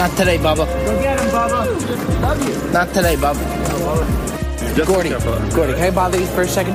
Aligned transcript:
Not 0.00 0.16
today, 0.16 0.38
Bubba. 0.38 0.64
Go 0.86 1.02
get 1.02 1.20
him, 1.20 1.28
Bubba. 1.28 2.22
Love 2.22 2.48
you. 2.48 2.72
Not 2.72 2.88
today, 2.94 3.16
Bubba. 3.16 4.74
Just 4.74 4.88
Gordy. 4.88 5.10
Gordy, 5.10 5.74
can 5.74 5.82
I 5.82 5.90
bother 5.90 6.18
you 6.18 6.24
for 6.24 6.40
a 6.40 6.48
second? 6.48 6.74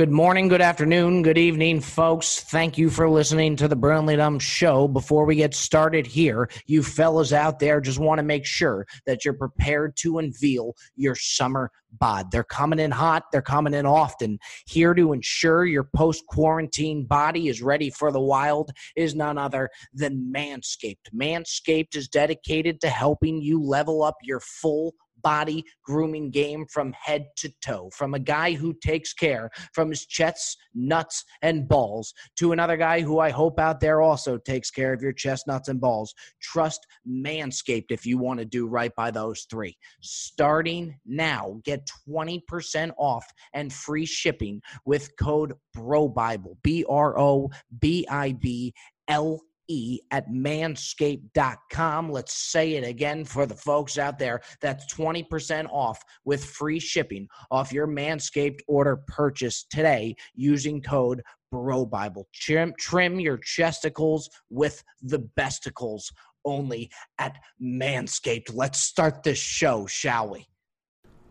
Good 0.00 0.10
morning, 0.10 0.48
good 0.48 0.62
afternoon, 0.62 1.20
good 1.20 1.36
evening, 1.36 1.82
folks. 1.82 2.40
Thank 2.40 2.78
you 2.78 2.88
for 2.88 3.06
listening 3.06 3.54
to 3.56 3.68
the 3.68 3.76
Brilliantly 3.76 4.16
Dumb 4.16 4.38
Show. 4.38 4.88
Before 4.88 5.26
we 5.26 5.34
get 5.34 5.52
started 5.52 6.06
here, 6.06 6.48
you 6.64 6.82
fellas 6.82 7.34
out 7.34 7.58
there 7.58 7.82
just 7.82 7.98
want 7.98 8.18
to 8.18 8.22
make 8.22 8.46
sure 8.46 8.86
that 9.04 9.26
you're 9.26 9.34
prepared 9.34 9.98
to 9.98 10.16
unveil 10.16 10.74
your 10.96 11.14
summer 11.14 11.70
bod. 11.98 12.30
They're 12.30 12.44
coming 12.44 12.78
in 12.78 12.90
hot, 12.90 13.24
they're 13.30 13.42
coming 13.42 13.74
in 13.74 13.84
often. 13.84 14.38
Here 14.66 14.94
to 14.94 15.12
ensure 15.12 15.66
your 15.66 15.84
post 15.94 16.24
quarantine 16.28 17.04
body 17.04 17.48
is 17.48 17.60
ready 17.60 17.90
for 17.90 18.10
the 18.10 18.22
wild 18.22 18.70
is 18.96 19.14
none 19.14 19.36
other 19.36 19.68
than 19.92 20.32
Manscaped. 20.34 21.10
Manscaped 21.14 21.94
is 21.94 22.08
dedicated 22.08 22.80
to 22.80 22.88
helping 22.88 23.42
you 23.42 23.62
level 23.62 24.02
up 24.02 24.16
your 24.22 24.40
full 24.40 24.94
body 25.22 25.64
grooming 25.84 26.30
game 26.30 26.66
from 26.66 26.92
head 26.92 27.26
to 27.36 27.52
toe. 27.62 27.90
From 27.94 28.14
a 28.14 28.18
guy 28.18 28.52
who 28.52 28.74
takes 28.82 29.12
care 29.12 29.50
from 29.74 29.90
his 29.90 30.06
chest, 30.06 30.56
nuts, 30.74 31.24
and 31.42 31.68
balls 31.68 32.12
to 32.36 32.52
another 32.52 32.76
guy 32.76 33.00
who 33.00 33.18
I 33.18 33.30
hope 33.30 33.58
out 33.58 33.80
there 33.80 34.00
also 34.00 34.38
takes 34.38 34.70
care 34.70 34.92
of 34.92 35.02
your 35.02 35.12
chest, 35.12 35.46
nuts, 35.46 35.68
and 35.68 35.80
balls. 35.80 36.14
Trust 36.40 36.86
Manscaped 37.08 37.90
if 37.90 38.06
you 38.06 38.18
want 38.18 38.38
to 38.40 38.44
do 38.44 38.66
right 38.66 38.94
by 38.96 39.10
those 39.10 39.46
three. 39.50 39.76
Starting 40.00 40.96
now, 41.06 41.60
get 41.64 41.88
20% 42.08 42.92
off 42.98 43.24
and 43.54 43.72
free 43.72 44.06
shipping 44.06 44.60
with 44.84 45.10
code 45.18 45.54
BROBIBLE. 45.74 46.56
B 46.62 46.84
R 46.88 47.18
O 47.18 47.50
B 47.80 48.06
I 48.10 48.32
B 48.32 48.74
L 49.08 49.40
E 49.70 50.00
at 50.10 50.28
manscaped.com. 50.28 52.10
Let's 52.10 52.34
say 52.34 52.72
it 52.72 52.84
again 52.84 53.24
for 53.24 53.46
the 53.46 53.54
folks 53.54 53.98
out 53.98 54.18
there. 54.18 54.40
That's 54.60 54.92
20% 54.92 55.68
off 55.70 56.02
with 56.24 56.44
free 56.44 56.80
shipping 56.80 57.28
off 57.50 57.72
your 57.72 57.86
Manscaped 57.86 58.60
order 58.66 58.96
purchase 59.06 59.64
today 59.70 60.16
using 60.34 60.82
code 60.82 61.22
Bro 61.52 61.86
Bible. 61.86 62.28
Trim, 62.34 62.74
trim 62.78 63.20
your 63.20 63.38
chesticles 63.38 64.28
with 64.50 64.82
the 65.02 65.20
besticles 65.38 66.04
only 66.44 66.90
at 67.18 67.36
Manscaped. 67.62 68.52
Let's 68.52 68.80
start 68.80 69.22
this 69.22 69.38
show, 69.38 69.86
shall 69.86 70.30
we? 70.30 70.46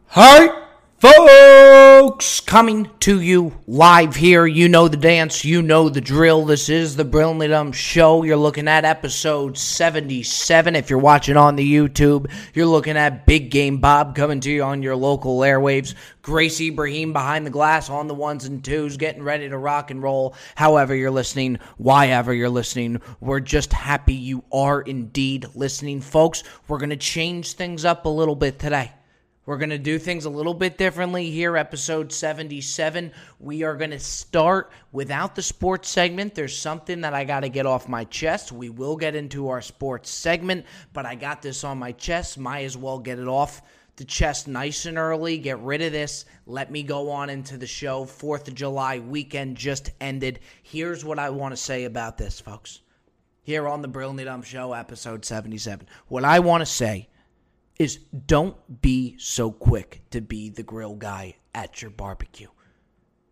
Hi, 0.07 0.68
folks! 0.99 2.41
Coming 2.41 2.89
to 3.01 3.21
you 3.21 3.57
live 3.67 4.15
here. 4.15 4.45
You 4.45 4.67
know 4.67 4.87
the 4.87 4.97
dance, 4.97 5.45
you 5.45 5.61
know 5.61 5.87
the 5.87 6.01
drill. 6.01 6.45
This 6.45 6.67
is 6.67 6.95
the 6.95 7.05
Brilliantly 7.05 7.47
Dumb 7.47 7.71
Show. 7.71 8.23
You're 8.23 8.35
looking 8.35 8.67
at 8.67 8.83
episode 8.83 9.57
77. 9.57 10.75
If 10.75 10.89
you're 10.89 10.99
watching 10.99 11.37
on 11.37 11.55
the 11.55 11.73
YouTube, 11.73 12.29
you're 12.53 12.65
looking 12.65 12.97
at 12.97 13.25
Big 13.25 13.51
Game 13.51 13.77
Bob 13.77 14.15
coming 14.15 14.39
to 14.41 14.51
you 14.51 14.63
on 14.63 14.83
your 14.83 14.95
local 14.95 15.39
airwaves. 15.39 15.95
Grace 16.21 16.59
Ibrahim 16.59 17.13
behind 17.13 17.45
the 17.45 17.51
glass 17.51 17.89
on 17.89 18.07
the 18.07 18.13
ones 18.13 18.45
and 18.45 18.63
twos, 18.63 18.97
getting 18.97 19.23
ready 19.23 19.47
to 19.47 19.57
rock 19.57 19.91
and 19.91 20.03
roll. 20.03 20.35
However, 20.55 20.95
you're 20.95 21.11
listening, 21.11 21.59
why 21.77 22.07
ever 22.07 22.33
you're 22.33 22.49
listening, 22.49 23.01
we're 23.21 23.39
just 23.39 23.71
happy 23.71 24.15
you 24.15 24.43
are 24.51 24.81
indeed 24.81 25.45
listening, 25.55 26.01
folks. 26.01 26.43
We're 26.67 26.79
going 26.79 26.89
to 26.89 26.97
change 26.97 27.53
things 27.53 27.85
up 27.85 28.05
a 28.05 28.09
little 28.09 28.35
bit 28.35 28.59
today. 28.59 28.91
We're 29.49 29.57
going 29.57 29.71
to 29.71 29.79
do 29.79 29.97
things 29.97 30.25
a 30.25 30.29
little 30.29 30.53
bit 30.53 30.77
differently 30.77 31.31
here, 31.31 31.57
episode 31.57 32.13
77. 32.13 33.11
We 33.39 33.63
are 33.63 33.75
going 33.75 33.89
to 33.89 33.99
start 33.99 34.71
without 34.91 35.33
the 35.33 35.41
sports 35.41 35.89
segment. 35.89 36.35
There's 36.35 36.55
something 36.55 37.01
that 37.01 37.15
I 37.15 37.23
got 37.23 37.39
to 37.39 37.49
get 37.49 37.65
off 37.65 37.89
my 37.89 38.03
chest. 38.03 38.51
We 38.51 38.69
will 38.69 38.95
get 38.95 39.15
into 39.15 39.47
our 39.49 39.63
sports 39.63 40.11
segment, 40.11 40.67
but 40.93 41.07
I 41.07 41.15
got 41.15 41.41
this 41.41 41.63
on 41.63 41.79
my 41.79 41.93
chest. 41.93 42.37
Might 42.37 42.65
as 42.65 42.77
well 42.77 42.99
get 42.99 43.17
it 43.17 43.27
off 43.27 43.63
the 43.95 44.05
chest 44.05 44.47
nice 44.47 44.85
and 44.85 44.99
early. 44.99 45.39
Get 45.39 45.57
rid 45.61 45.81
of 45.81 45.93
this. 45.93 46.25
Let 46.45 46.69
me 46.69 46.83
go 46.83 47.09
on 47.09 47.31
into 47.31 47.57
the 47.57 47.65
show. 47.65 48.05
4th 48.05 48.49
of 48.49 48.53
July 48.53 48.99
weekend 48.99 49.57
just 49.57 49.89
ended. 49.99 50.41
Here's 50.61 51.03
what 51.03 51.17
I 51.17 51.31
want 51.31 51.53
to 51.53 51.57
say 51.57 51.85
about 51.85 52.19
this, 52.19 52.39
folks. 52.39 52.81
Here 53.41 53.67
on 53.67 53.81
the 53.81 53.87
Brilliantly 53.87 54.25
Dumb 54.25 54.43
Show, 54.43 54.73
episode 54.73 55.25
77. 55.25 55.87
What 56.07 56.23
I 56.23 56.37
want 56.37 56.61
to 56.61 56.67
say 56.67 57.09
is 57.79 57.99
don't 58.27 58.81
be 58.81 59.15
so 59.17 59.51
quick 59.51 60.01
to 60.11 60.19
be 60.19 60.49
the 60.49 60.63
grill 60.63 60.95
guy 60.95 61.35
at 61.55 61.81
your 61.81 61.89
barbecue. 61.89 62.49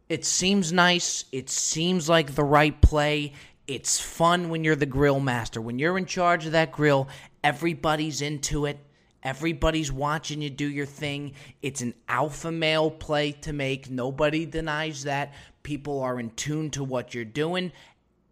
It 0.08 0.24
seems 0.24 0.72
nice, 0.72 1.26
it 1.34 1.50
seems 1.50 2.08
like 2.08 2.34
the 2.34 2.46
right 2.46 2.82
play. 2.82 3.34
It's 3.68 4.00
fun 4.00 4.48
when 4.48 4.64
you're 4.64 4.78
the 4.78 4.86
grill 4.86 5.20
master. 5.20 5.60
When 5.60 5.78
you're 5.78 5.98
in 5.98 6.06
charge 6.06 6.46
of 6.46 6.54
that 6.54 6.72
grill, 6.72 7.10
everybody's 7.44 8.22
into 8.22 8.66
it. 8.66 8.80
Everybody's 9.22 9.92
watching 9.92 10.42
you 10.42 10.50
do 10.50 10.70
your 10.70 10.86
thing. 10.86 11.34
It's 11.62 11.82
an 11.82 11.94
alpha 12.08 12.50
male 12.50 12.90
play 12.90 13.34
to 13.34 13.52
make. 13.52 13.90
Nobody 13.90 14.46
denies 14.46 15.04
that. 15.04 15.34
People 15.64 16.00
are 16.00 16.18
in 16.18 16.30
tune 16.32 16.70
to 16.72 16.86
what 16.86 17.14
you're 17.14 17.26
doing. 17.26 17.74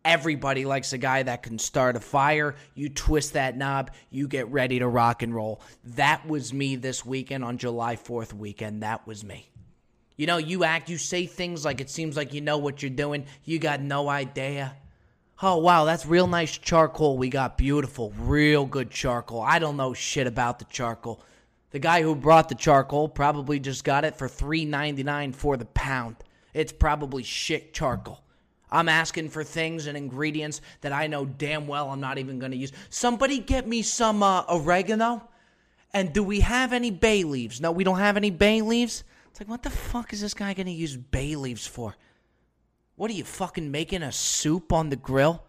Everybody 0.06 0.66
likes 0.66 0.94
a 0.94 1.00
guy 1.00 1.24
that 1.24 1.42
can 1.42 1.58
start 1.58 1.96
a 1.96 2.00
fire. 2.00 2.54
You 2.76 2.90
twist 2.90 3.34
that 3.34 3.58
knob, 3.58 3.90
you 4.12 4.28
get 4.28 4.48
ready 4.50 4.78
to 4.78 4.88
rock 4.88 5.24
and 5.24 5.34
roll. 5.34 5.62
That 5.84 6.28
was 6.28 6.54
me 6.54 6.76
this 6.76 7.04
weekend 7.04 7.44
on 7.44 7.58
July 7.58 7.96
4th 7.96 8.32
weekend. 8.32 8.84
That 8.84 9.08
was 9.08 9.24
me. 9.24 9.50
You 10.16 10.28
know, 10.28 10.38
you 10.38 10.64
act, 10.64 10.92
you 10.92 11.00
say 11.00 11.26
things 11.26 11.66
like 11.66 11.82
it 11.82 11.90
seems 11.90 12.16
like 12.16 12.34
you 12.34 12.42
know 12.42 12.60
what 12.60 12.84
you're 12.84 12.92
doing. 12.92 13.26
You 13.44 13.58
got 13.58 13.82
no 13.82 14.08
idea. 14.08 14.76
Oh, 15.42 15.58
wow, 15.58 15.86
that's 15.86 16.06
real 16.06 16.28
nice 16.28 16.56
charcoal 16.56 17.18
we 17.18 17.30
got. 17.30 17.58
Beautiful. 17.58 18.14
Real 18.20 18.66
good 18.66 18.92
charcoal. 18.92 19.42
I 19.42 19.58
don't 19.58 19.76
know 19.76 19.94
shit 19.94 20.28
about 20.28 20.60
the 20.60 20.66
charcoal. 20.66 21.22
The 21.72 21.80
guy 21.80 22.04
who 22.04 22.16
brought 22.16 22.48
the 22.48 22.56
charcoal 22.56 23.10
probably 23.10 23.60
just 23.60 23.84
got 23.84 24.06
it 24.06 24.16
for 24.16 24.30
$3.99 24.30 25.36
for 25.36 25.58
the 25.58 25.66
pound. 25.66 26.16
It's 26.54 26.72
probably 26.72 27.24
shit 27.24 27.74
charcoal. 27.74 28.22
I'm 28.72 28.90
asking 28.90 29.30
for 29.30 29.44
things 29.44 29.88
and 29.88 29.98
ingredients 29.98 30.62
that 30.82 30.92
I 30.92 31.08
know 31.08 31.26
damn 31.26 31.68
well 31.68 31.90
I'm 31.90 32.02
not 32.02 32.18
even 32.18 32.40
going 32.40 32.52
to 32.52 32.58
use. 32.58 32.72
Somebody 32.90 33.40
get 33.40 33.68
me 33.68 33.82
some 33.82 34.24
uh, 34.24 34.44
oregano. 34.50 35.28
And 35.94 36.12
do 36.12 36.24
we 36.24 36.42
have 36.42 36.74
any 36.74 36.92
bay 36.92 37.24
leaves? 37.24 37.62
No, 37.62 37.72
we 37.72 37.86
don't 37.86 38.00
have 38.00 38.18
any 38.18 38.30
bay 38.30 38.62
leaves. 38.62 39.04
It's 39.30 39.40
like, 39.40 39.48
what 39.48 39.64
the 39.64 39.70
fuck 39.70 40.12
is 40.12 40.22
this 40.22 40.34
guy 40.34 40.54
going 40.54 40.66
to 40.66 40.74
use 40.74 40.98
bay 40.98 41.36
leaves 41.36 41.66
for? 41.66 41.96
What 42.96 43.12
are 43.12 43.14
you 43.14 43.24
fucking 43.24 43.72
making 43.72 44.04
a 44.04 44.12
soup 44.12 44.72
on 44.72 44.90
the 44.90 44.96
grill? 44.96 45.44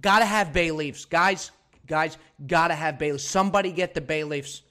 Gotta 0.00 0.24
have 0.24 0.52
bay 0.52 0.70
leaves. 0.70 1.04
Guys, 1.04 1.50
guys, 1.86 2.16
gotta 2.46 2.74
have 2.74 2.98
bay 2.98 3.12
leaves. 3.12 3.24
Somebody 3.24 3.72
get 3.72 3.94
the 3.94 4.00
bay 4.00 4.24
leaves. 4.24 4.62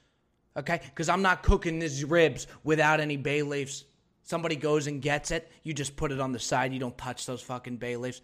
Okay? 0.57 0.81
Because 0.83 1.09
I'm 1.09 1.21
not 1.21 1.43
cooking 1.43 1.79
these 1.79 2.03
ribs 2.03 2.47
without 2.63 2.99
any 2.99 3.17
bay 3.17 3.41
leaves. 3.43 3.85
Somebody 4.29 4.57
goes 4.57 4.85
and 4.85 5.01
gets 5.01 5.31
it, 5.31 5.51
you 5.63 5.73
just 5.73 5.95
put 5.95 6.11
it 6.11 6.19
on 6.19 6.33
the 6.33 6.37
side. 6.37 6.71
You 6.71 6.77
don't 6.77 6.95
touch 6.95 7.25
those 7.25 7.41
fucking 7.41 7.77
bay 7.77 7.97
leaves. 7.97 8.21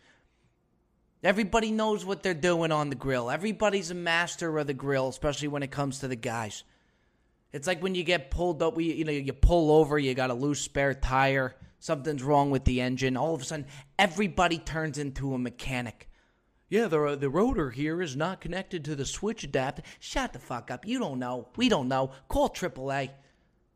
Everybody 1.23 1.71
knows 1.71 2.05
what 2.05 2.21
they're 2.21 2.35
doing 2.35 2.71
on 2.71 2.91
the 2.91 2.95
grill. 2.95 3.31
Everybody's 3.31 3.89
a 3.89 3.95
master 3.95 4.55
of 4.59 4.67
the 4.67 4.75
grill, 4.75 5.07
especially 5.07 5.47
when 5.47 5.63
it 5.63 5.71
comes 5.71 5.97
to 5.97 6.07
the 6.07 6.15
guys. 6.15 6.63
It's 7.53 7.65
like 7.65 7.81
when 7.81 7.95
you 7.95 8.03
get 8.03 8.29
pulled 8.29 8.61
up, 8.61 8.79
you 8.79 9.03
know, 9.03 9.11
you 9.11 9.33
pull 9.33 9.71
over, 9.71 9.97
you 9.97 10.13
got 10.13 10.29
a 10.29 10.35
loose 10.35 10.61
spare 10.61 10.93
tire, 10.93 11.55
something's 11.79 12.21
wrong 12.21 12.51
with 12.51 12.65
the 12.65 12.81
engine. 12.81 13.17
All 13.17 13.33
of 13.33 13.41
a 13.41 13.43
sudden, 13.43 13.65
everybody 13.97 14.59
turns 14.59 14.99
into 14.99 15.33
a 15.33 15.39
mechanic. 15.39 16.07
Yeah, 16.69 16.85
the 16.85 17.17
the 17.19 17.31
rotor 17.31 17.71
here 17.71 17.99
is 17.99 18.15
not 18.15 18.41
connected 18.41 18.85
to 18.85 18.95
the 18.95 19.07
switch 19.07 19.43
adapter. 19.43 19.81
Shut 19.99 20.33
the 20.33 20.39
fuck 20.39 20.69
up. 20.69 20.85
You 20.85 20.99
don't 20.99 21.17
know. 21.17 21.47
We 21.55 21.67
don't 21.67 21.87
know. 21.87 22.11
Call 22.27 22.49
AAA. 22.49 23.09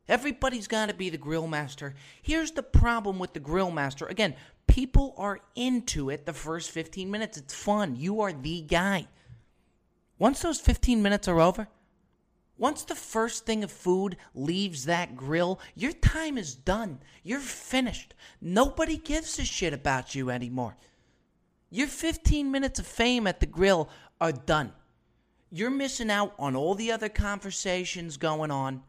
Everybody's 0.09 0.67
got 0.67 0.89
to 0.89 0.95
be 0.95 1.09
the 1.09 1.17
grill 1.17 1.47
master. 1.47 1.93
Here's 2.21 2.51
the 2.51 2.63
problem 2.63 3.19
with 3.19 3.33
the 3.33 3.39
grill 3.39 3.69
master. 3.69 4.07
Again, 4.07 4.35
people 4.65 5.13
are 5.17 5.39
into 5.55 6.09
it 6.09 6.25
the 6.25 6.33
first 6.33 6.71
15 6.71 7.09
minutes. 7.09 7.37
It's 7.37 7.53
fun. 7.53 7.95
You 7.95 8.21
are 8.21 8.33
the 8.33 8.61
guy. 8.61 9.07
Once 10.17 10.41
those 10.41 10.59
15 10.59 11.01
minutes 11.01 11.27
are 11.27 11.39
over, 11.39 11.67
once 12.57 12.83
the 12.83 12.95
first 12.95 13.45
thing 13.45 13.63
of 13.63 13.71
food 13.71 14.17
leaves 14.33 14.85
that 14.85 15.15
grill, 15.15 15.59
your 15.75 15.93
time 15.93 16.37
is 16.37 16.55
done. 16.55 16.99
You're 17.23 17.39
finished. 17.39 18.15
Nobody 18.41 18.97
gives 18.97 19.37
a 19.37 19.45
shit 19.45 19.73
about 19.73 20.15
you 20.15 20.31
anymore. 20.31 20.75
Your 21.69 21.87
15 21.87 22.51
minutes 22.51 22.79
of 22.79 22.87
fame 22.87 23.27
at 23.27 23.39
the 23.39 23.45
grill 23.45 23.89
are 24.19 24.31
done. 24.31 24.73
You're 25.51 25.69
missing 25.69 26.09
out 26.09 26.33
on 26.39 26.55
all 26.55 26.73
the 26.73 26.91
other 26.91 27.09
conversations 27.09 28.17
going 28.17 28.51
on. 28.51 28.81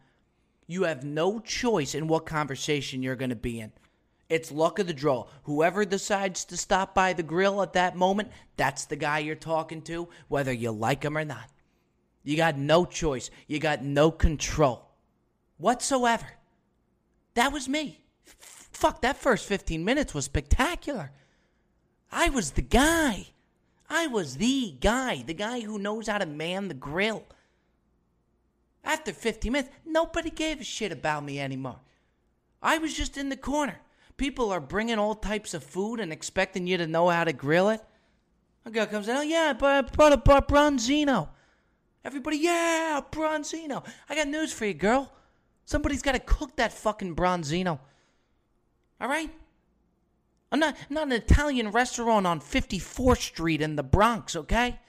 You 0.70 0.84
have 0.84 1.02
no 1.02 1.40
choice 1.40 1.96
in 1.96 2.06
what 2.06 2.26
conversation 2.26 3.02
you're 3.02 3.16
going 3.16 3.30
to 3.30 3.34
be 3.34 3.58
in. 3.58 3.72
It's 4.28 4.52
luck 4.52 4.78
of 4.78 4.86
the 4.86 4.94
draw. 4.94 5.26
Whoever 5.42 5.84
decides 5.84 6.44
to 6.44 6.56
stop 6.56 6.94
by 6.94 7.12
the 7.12 7.24
grill 7.24 7.60
at 7.60 7.72
that 7.72 7.96
moment, 7.96 8.30
that's 8.56 8.84
the 8.84 8.94
guy 8.94 9.18
you're 9.18 9.34
talking 9.34 9.82
to, 9.82 10.08
whether 10.28 10.52
you 10.52 10.70
like 10.70 11.02
him 11.02 11.18
or 11.18 11.24
not. 11.24 11.50
You 12.22 12.36
got 12.36 12.56
no 12.56 12.84
choice. 12.84 13.32
You 13.48 13.58
got 13.58 13.82
no 13.82 14.12
control 14.12 14.86
whatsoever. 15.56 16.26
That 17.34 17.52
was 17.52 17.68
me. 17.68 18.04
F- 18.24 18.68
fuck, 18.70 19.02
that 19.02 19.16
first 19.16 19.46
15 19.46 19.84
minutes 19.84 20.14
was 20.14 20.26
spectacular. 20.26 21.10
I 22.12 22.28
was 22.28 22.52
the 22.52 22.62
guy. 22.62 23.26
I 23.88 24.06
was 24.06 24.36
the 24.36 24.76
guy, 24.78 25.24
the 25.26 25.34
guy 25.34 25.62
who 25.62 25.80
knows 25.80 26.06
how 26.06 26.18
to 26.18 26.26
man 26.26 26.68
the 26.68 26.74
grill. 26.74 27.26
After 28.84 29.12
50 29.12 29.50
minutes, 29.50 29.70
nobody 29.84 30.30
gave 30.30 30.60
a 30.60 30.64
shit 30.64 30.92
about 30.92 31.24
me 31.24 31.38
anymore. 31.40 31.80
I 32.62 32.78
was 32.78 32.94
just 32.94 33.16
in 33.16 33.28
the 33.28 33.36
corner. 33.36 33.80
People 34.16 34.50
are 34.50 34.60
bringing 34.60 34.98
all 34.98 35.14
types 35.14 35.54
of 35.54 35.64
food 35.64 36.00
and 36.00 36.12
expecting 36.12 36.66
you 36.66 36.76
to 36.76 36.86
know 36.86 37.08
how 37.08 37.24
to 37.24 37.32
grill 37.32 37.70
it. 37.70 37.80
A 38.66 38.70
girl 38.70 38.86
comes 38.86 39.08
in, 39.08 39.16
oh 39.16 39.22
yeah, 39.22 39.54
I 39.58 39.82
brought 39.82 40.12
a 40.12 40.18
bronzino. 40.18 41.28
Everybody, 42.04 42.38
yeah, 42.38 43.00
bronzino. 43.10 43.86
I 44.08 44.14
got 44.14 44.28
news 44.28 44.52
for 44.52 44.66
you, 44.66 44.74
girl. 44.74 45.10
Somebody's 45.64 46.02
got 46.02 46.12
to 46.12 46.18
cook 46.18 46.56
that 46.56 46.72
fucking 46.72 47.14
bronzino. 47.16 47.78
All 49.00 49.08
right? 49.08 49.30
I'm 50.52 50.58
not, 50.58 50.76
I'm 50.88 50.94
not 50.94 51.06
an 51.06 51.12
Italian 51.12 51.70
restaurant 51.70 52.26
on 52.26 52.40
54th 52.40 53.18
Street 53.18 53.62
in 53.62 53.76
the 53.76 53.82
Bronx, 53.82 54.34
okay? 54.34 54.80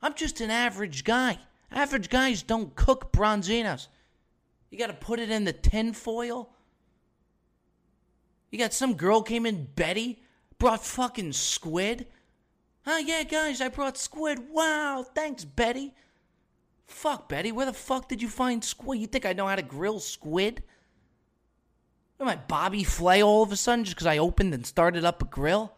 I'm 0.00 0.14
just 0.14 0.40
an 0.40 0.50
average 0.50 1.04
guy. 1.04 1.38
Average 1.72 2.08
guys 2.08 2.42
don't 2.42 2.74
cook 2.74 3.12
bronzinos. 3.12 3.88
You 4.70 4.78
got 4.78 4.88
to 4.88 4.92
put 4.92 5.20
it 5.20 5.30
in 5.30 5.44
the 5.44 5.52
tin 5.52 5.92
foil. 5.92 6.50
You 8.50 8.58
got 8.58 8.72
some 8.72 8.94
girl 8.94 9.22
came 9.22 9.46
in, 9.46 9.68
Betty, 9.76 10.22
brought 10.58 10.84
fucking 10.84 11.32
squid. 11.32 12.06
Huh, 12.84 13.00
yeah, 13.04 13.22
guys, 13.22 13.60
I 13.60 13.68
brought 13.68 13.96
squid. 13.96 14.40
Wow, 14.50 15.06
thanks, 15.14 15.44
Betty. 15.44 15.94
Fuck, 16.86 17.28
Betty, 17.28 17.52
where 17.52 17.66
the 17.66 17.72
fuck 17.72 18.08
did 18.08 18.20
you 18.20 18.28
find 18.28 18.64
squid? 18.64 19.00
You 19.00 19.06
think 19.06 19.24
I 19.24 19.32
know 19.32 19.46
how 19.46 19.54
to 19.54 19.62
grill 19.62 20.00
squid? 20.00 20.62
Am 22.18 22.28
I 22.28 22.36
Bobby 22.36 22.84
Flay 22.84 23.22
all 23.22 23.42
of 23.42 23.52
a 23.52 23.56
sudden 23.56 23.84
just 23.84 23.96
because 23.96 24.06
I 24.06 24.18
opened 24.18 24.52
and 24.52 24.66
started 24.66 25.04
up 25.04 25.22
a 25.22 25.26
grill? 25.26 25.72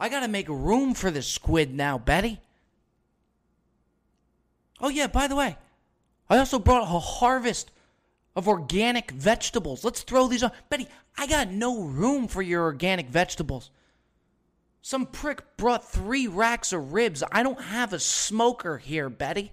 I 0.00 0.08
gotta 0.08 0.28
make 0.28 0.48
room 0.48 0.94
for 0.94 1.10
the 1.10 1.22
squid 1.22 1.74
now, 1.74 1.98
Betty. 1.98 2.40
Oh, 4.80 4.88
yeah, 4.88 5.06
by 5.06 5.26
the 5.26 5.36
way, 5.36 5.56
I 6.28 6.38
also 6.38 6.58
brought 6.58 6.82
a 6.82 6.98
harvest 6.98 7.70
of 8.34 8.48
organic 8.48 9.10
vegetables. 9.10 9.84
Let's 9.84 10.02
throw 10.02 10.28
these 10.28 10.42
on. 10.42 10.52
Betty, 10.68 10.88
I 11.16 11.26
got 11.26 11.50
no 11.50 11.82
room 11.82 12.28
for 12.28 12.42
your 12.42 12.62
organic 12.62 13.08
vegetables. 13.08 13.70
Some 14.82 15.06
prick 15.06 15.42
brought 15.56 15.90
three 15.90 16.26
racks 16.26 16.72
of 16.72 16.92
ribs. 16.92 17.24
I 17.32 17.42
don't 17.42 17.60
have 17.60 17.92
a 17.92 17.98
smoker 17.98 18.78
here, 18.78 19.08
Betty. 19.08 19.52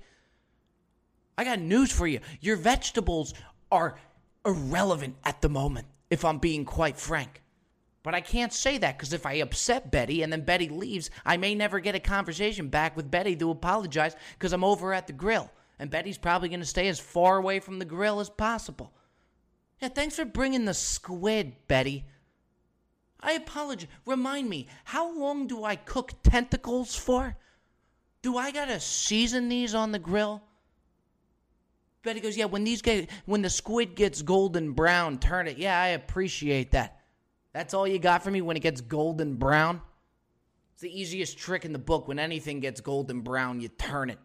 I 1.38 1.44
got 1.44 1.60
news 1.60 1.92
for 1.92 2.06
you. 2.06 2.20
Your 2.42 2.58
vegetables 2.58 3.34
are 3.72 3.98
irrelevant 4.46 5.16
at 5.24 5.42
the 5.42 5.50
moment, 5.50 5.88
if 6.10 6.26
I'm 6.26 6.38
being 6.38 6.66
quite 6.66 6.98
frank. 6.98 7.43
But 8.04 8.14
I 8.14 8.20
can't 8.20 8.52
say 8.52 8.78
that 8.80 8.98
because 8.98 9.14
if 9.14 9.26
I 9.26 9.36
upset 9.36 9.90
Betty 9.90 10.22
and 10.22 10.32
then 10.32 10.42
Betty 10.42 10.68
leaves, 10.68 11.10
I 11.26 11.38
may 11.38 11.56
never 11.56 11.80
get 11.80 11.96
a 11.96 12.00
conversation 12.00 12.68
back 12.68 12.98
with 12.98 13.10
Betty 13.10 13.36
to 13.38 13.50
apologize 13.50 14.16
because 14.38 14.52
I'm 14.52 14.66
over 14.66 14.94
at 14.94 15.08
the 15.08 15.14
grill. 15.14 15.50
And 15.80 15.90
Betty's 15.90 16.18
probably 16.18 16.50
going 16.50 16.60
to 16.60 16.66
stay 16.66 16.90
as 16.90 17.00
far 17.00 17.38
away 17.38 17.62
from 17.62 17.80
the 17.80 17.86
grill 17.86 18.20
as 18.20 18.30
possible. 18.30 18.94
Yeah, 19.82 19.88
thanks 19.88 20.18
for 20.18 20.26
bringing 20.26 20.66
the 20.66 20.74
squid, 20.74 21.54
Betty. 21.68 22.06
I 23.22 23.34
apologize. 23.34 23.88
Remind 24.06 24.50
me, 24.50 24.68
how 24.84 25.18
long 25.18 25.48
do 25.48 25.64
I 25.64 25.78
cook 25.78 26.12
tentacles 26.24 26.96
for? 26.96 27.38
Do 28.22 28.38
I 28.38 28.52
gotta 28.52 28.82
season 28.82 29.48
these 29.48 29.74
on 29.74 29.94
the 29.94 30.00
grill? 30.00 30.44
Betty 32.04 32.20
goes, 32.20 32.36
yeah. 32.36 32.46
When 32.46 32.66
these 32.66 32.82
get, 32.82 33.10
when 33.26 33.42
the 33.42 33.50
squid 33.50 33.96
gets 33.96 34.22
golden 34.22 34.74
brown, 34.74 35.20
turn 35.20 35.48
it. 35.48 35.58
Yeah, 35.58 35.80
I 35.80 35.88
appreciate 35.90 36.72
that. 36.72 37.00
That's 37.54 37.74
all 37.74 37.88
you 37.88 38.00
got 38.00 38.24
for 38.24 38.32
me 38.32 38.42
when 38.42 38.58
it 38.58 38.62
gets 38.62 38.82
golden 38.82 39.36
brown. 39.36 39.82
It's 40.74 40.82
the 40.82 41.00
easiest 41.00 41.38
trick 41.38 41.66
in 41.66 41.74
the 41.74 41.80
book. 41.80 42.08
When 42.08 42.20
anything 42.20 42.60
gets 42.60 42.82
golden 42.82 43.22
brown, 43.22 43.62
you 43.62 43.68
turn 43.68 44.10
it. 44.10 44.20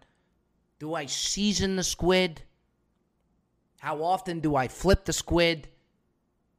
Do 0.79 0.95
I 0.95 1.07
season 1.07 1.77
the 1.77 1.85
squid? 1.85 2.43
How 3.81 4.03
often 4.03 4.41
do 4.41 4.57
I 4.57 4.69
flip 4.69 5.05
the 5.05 5.13
squid? 5.13 5.69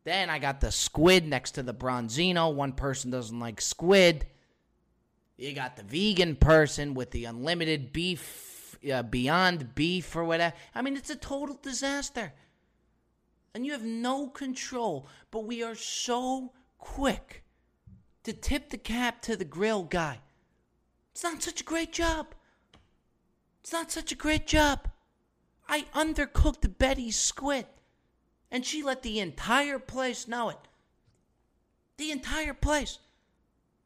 Then 0.04 0.30
I 0.30 0.40
got 0.40 0.62
the 0.62 0.72
squid 0.72 1.28
next 1.28 1.52
to 1.52 1.64
the 1.64 1.74
bronzino. 1.74 2.54
One 2.54 2.74
person 2.74 3.12
doesn't 3.12 3.40
like 3.40 3.62
squid. 3.62 4.28
You 5.38 5.54
got 5.54 5.76
the 5.76 5.84
vegan 5.84 6.36
person 6.36 6.94
with 6.94 7.12
the 7.12 7.26
unlimited 7.26 7.94
beef, 7.94 8.78
uh, 8.92 9.04
beyond 9.04 9.74
beef 9.74 10.16
or 10.16 10.24
whatever. 10.24 10.56
I 10.76 10.82
mean, 10.82 10.98
it's 10.98 11.10
a 11.10 11.16
total 11.16 11.58
disaster. 11.62 12.34
And 13.56 13.66
you 13.66 13.72
have 13.72 13.84
no 13.84 14.28
control. 14.28 15.08
But 15.32 15.46
we 15.46 15.64
are 15.64 15.76
so 15.76 16.52
quick 16.80 17.44
to 18.24 18.34
tip 18.34 18.70
the 18.70 18.78
cap 18.78 19.22
to 19.22 19.36
the 19.36 19.46
grill 19.46 19.84
guy. 19.84 20.20
It's 21.12 21.24
not 21.24 21.44
such 21.44 21.62
a 21.62 21.66
great 21.66 21.94
job. 21.94 22.28
It's 23.62 23.72
not 23.72 23.92
such 23.92 24.12
a 24.12 24.16
great 24.16 24.48
job. 24.48 24.90
I 25.68 25.86
undercooked 25.94 26.78
Betty's 26.80 27.20
squid, 27.20 27.68
and 28.50 28.66
she 28.66 28.82
let 28.82 29.04
the 29.04 29.20
entire 29.20 29.78
place 29.78 30.28
know 30.28 30.50
it. 30.50 30.58
The 31.98 32.12
entire 32.12 32.54
place. 32.54 33.00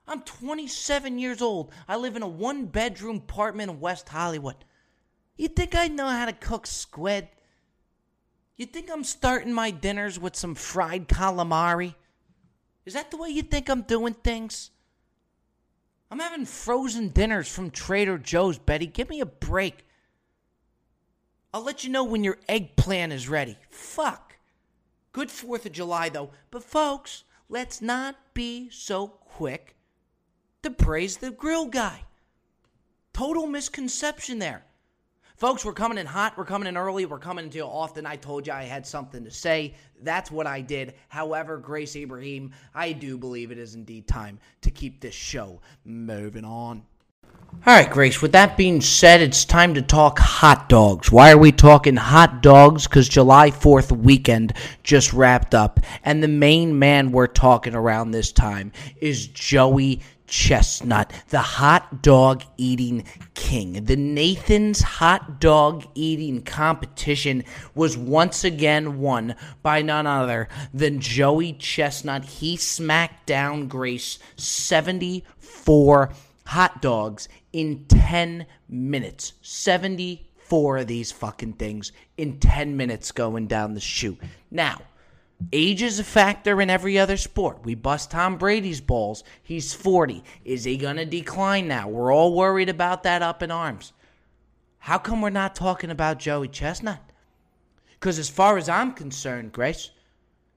I'm 0.08 0.22
27 0.22 1.18
years 1.18 1.42
old. 1.42 1.72
I 1.88 1.98
live 1.98 2.16
in 2.16 2.24
a 2.24 2.28
one 2.28 2.68
bedroom 2.68 3.18
apartment 3.18 3.72
in 3.72 3.80
West 3.80 4.10
Hollywood. 4.10 4.64
You 5.38 5.48
think 5.48 5.76
I 5.76 5.88
know 5.88 6.08
how 6.08 6.26
to 6.26 6.34
cook 6.34 6.68
squid? 6.68 7.28
You 8.56 8.66
think 8.66 8.90
I'm 8.92 9.04
starting 9.04 9.54
my 9.54 9.72
dinners 9.72 10.20
with 10.20 10.36
some 10.36 10.56
fried 10.56 11.08
calamari? 11.08 11.96
Is 12.86 12.94
that 12.94 13.12
the 13.12 13.18
way 13.18 13.30
you 13.30 13.42
think 13.42 13.70
I'm 13.70 13.84
doing 13.84 14.14
things? 14.14 14.72
I'm 16.12 16.20
having 16.20 16.46
frozen 16.46 17.10
dinners 17.10 17.48
from 17.48 17.72
Trader 17.72 18.18
Joe's, 18.18 18.60
Betty. 18.60 18.86
Give 18.86 19.10
me 19.10 19.22
a 19.22 19.26
break. 19.26 19.86
I'll 21.54 21.64
let 21.64 21.84
you 21.84 21.90
know 21.90 22.04
when 22.04 22.24
your 22.24 22.38
eggplant 22.48 23.14
is 23.14 23.30
ready. 23.30 23.58
Fuck. 23.70 24.36
Good 25.12 25.30
4th 25.30 25.66
of 25.66 25.72
July, 25.72 26.10
though. 26.10 26.32
But, 26.52 26.64
folks, 26.64 27.24
let's 27.50 27.82
not 27.82 28.16
be 28.34 28.70
so 28.70 29.08
quick 29.08 29.76
to 30.64 30.72
praise 30.72 31.18
the 31.18 31.32
grill 31.32 31.68
guy. 31.68 32.04
Total 33.14 33.46
misconception 33.48 34.40
there. 34.40 34.66
Folks, 35.36 35.66
we're 35.66 35.74
coming 35.74 35.98
in 35.98 36.06
hot. 36.06 36.38
We're 36.38 36.46
coming 36.46 36.68
in 36.68 36.78
early. 36.78 37.06
We're 37.06 37.18
coming 37.18 37.50
to 37.50 37.60
often. 37.62 38.06
I 38.06 38.16
told 38.16 38.46
you 38.46 38.54
I 38.54 38.64
had 38.64 38.86
something 38.86 39.24
to 39.24 39.32
say. 39.32 39.74
That's 40.04 40.30
what 40.30 40.46
I 40.46 40.62
did. 40.62 40.94
However, 41.10 41.58
Grace 41.58 41.96
Ibrahim, 41.96 42.52
I 42.76 42.92
do 42.92 43.18
believe 43.18 43.52
it 43.52 43.58
is 43.58 43.74
indeed 43.74 44.08
time 44.08 44.40
to 44.62 44.70
keep 44.70 45.02
this 45.02 45.16
show 45.16 45.60
moving 45.86 46.46
on. 46.46 46.84
All 47.66 47.74
right, 47.74 47.90
Grace, 47.90 48.22
with 48.22 48.34
that 48.34 48.58
being 48.58 48.82
said, 48.82 49.22
it's 49.22 49.46
time 49.46 49.74
to 49.76 49.82
talk 49.82 50.20
hot 50.20 50.68
dogs. 50.68 51.12
Why 51.12 51.32
are 51.32 51.38
we 51.38 51.52
talking 51.52 51.96
hot 51.96 52.42
dogs? 52.42 52.88
Because 52.88 53.08
July 53.08 53.52
4th 53.52 53.92
weekend 53.92 54.54
just 54.84 55.14
wrapped 55.14 55.56
up, 55.56 55.80
and 56.04 56.22
the 56.22 56.28
main 56.28 56.78
man 56.78 57.12
we're 57.12 57.28
talking 57.28 57.74
around 57.74 58.12
this 58.12 58.34
time 58.34 58.74
is 59.00 59.28
Joey 59.28 60.02
Chestnut, 60.34 61.14
the 61.30 61.42
hot 61.42 62.02
dog 62.02 62.44
eating 62.58 63.04
king. 63.36 63.86
The 63.86 63.96
Nathan's 63.96 64.82
hot 64.82 65.40
dog 65.40 65.86
eating 65.94 66.42
competition 66.42 67.44
was 67.76 67.96
once 67.96 68.44
again 68.44 68.98
won 69.00 69.36
by 69.62 69.84
none 69.84 70.08
other 70.08 70.50
than 70.74 71.00
Joey 71.00 71.54
Chestnut. 71.54 72.26
He 72.26 72.58
smacked 72.58 73.28
down 73.28 73.68
Grace 73.68 74.18
74 74.36 76.10
hot 76.48 76.82
dogs 76.82 77.30
in 77.54 77.86
10 77.86 78.48
minutes. 78.68 79.34
74 79.44 80.78
of 80.80 80.88
these 80.88 81.12
fucking 81.12 81.54
things 81.54 81.92
in 82.18 82.40
10 82.40 82.76
minutes 82.76 83.12
going 83.12 83.46
down 83.46 83.76
the 83.76 83.80
chute. 83.80 84.20
Now, 84.50 84.82
Age 85.52 85.82
is 85.82 86.00
a 86.00 86.04
factor 86.04 86.62
in 86.62 86.70
every 86.70 86.98
other 86.98 87.18
sport. 87.18 87.66
We 87.66 87.76
bust 87.76 88.12
Tom 88.12 88.38
Brady's 88.38 88.82
balls. 88.82 89.24
He's 89.42 89.74
40. 89.74 90.24
Is 90.46 90.64
he 90.64 90.78
going 90.78 90.98
to 90.98 91.06
decline 91.06 91.68
now? 91.68 91.88
We're 91.88 92.14
all 92.14 92.36
worried 92.36 92.70
about 92.70 93.04
that 93.04 93.22
up 93.22 93.42
in 93.44 93.52
arms. 93.52 93.94
How 94.80 94.98
come 94.98 95.22
we're 95.22 95.30
not 95.30 95.56
talking 95.56 95.90
about 95.90 96.20
Joey 96.20 96.48
Chestnut? 96.48 97.00
Because 97.92 98.20
as 98.20 98.30
far 98.30 98.58
as 98.58 98.70
I'm 98.70 98.92
concerned, 98.92 99.54
Grace, 99.54 99.92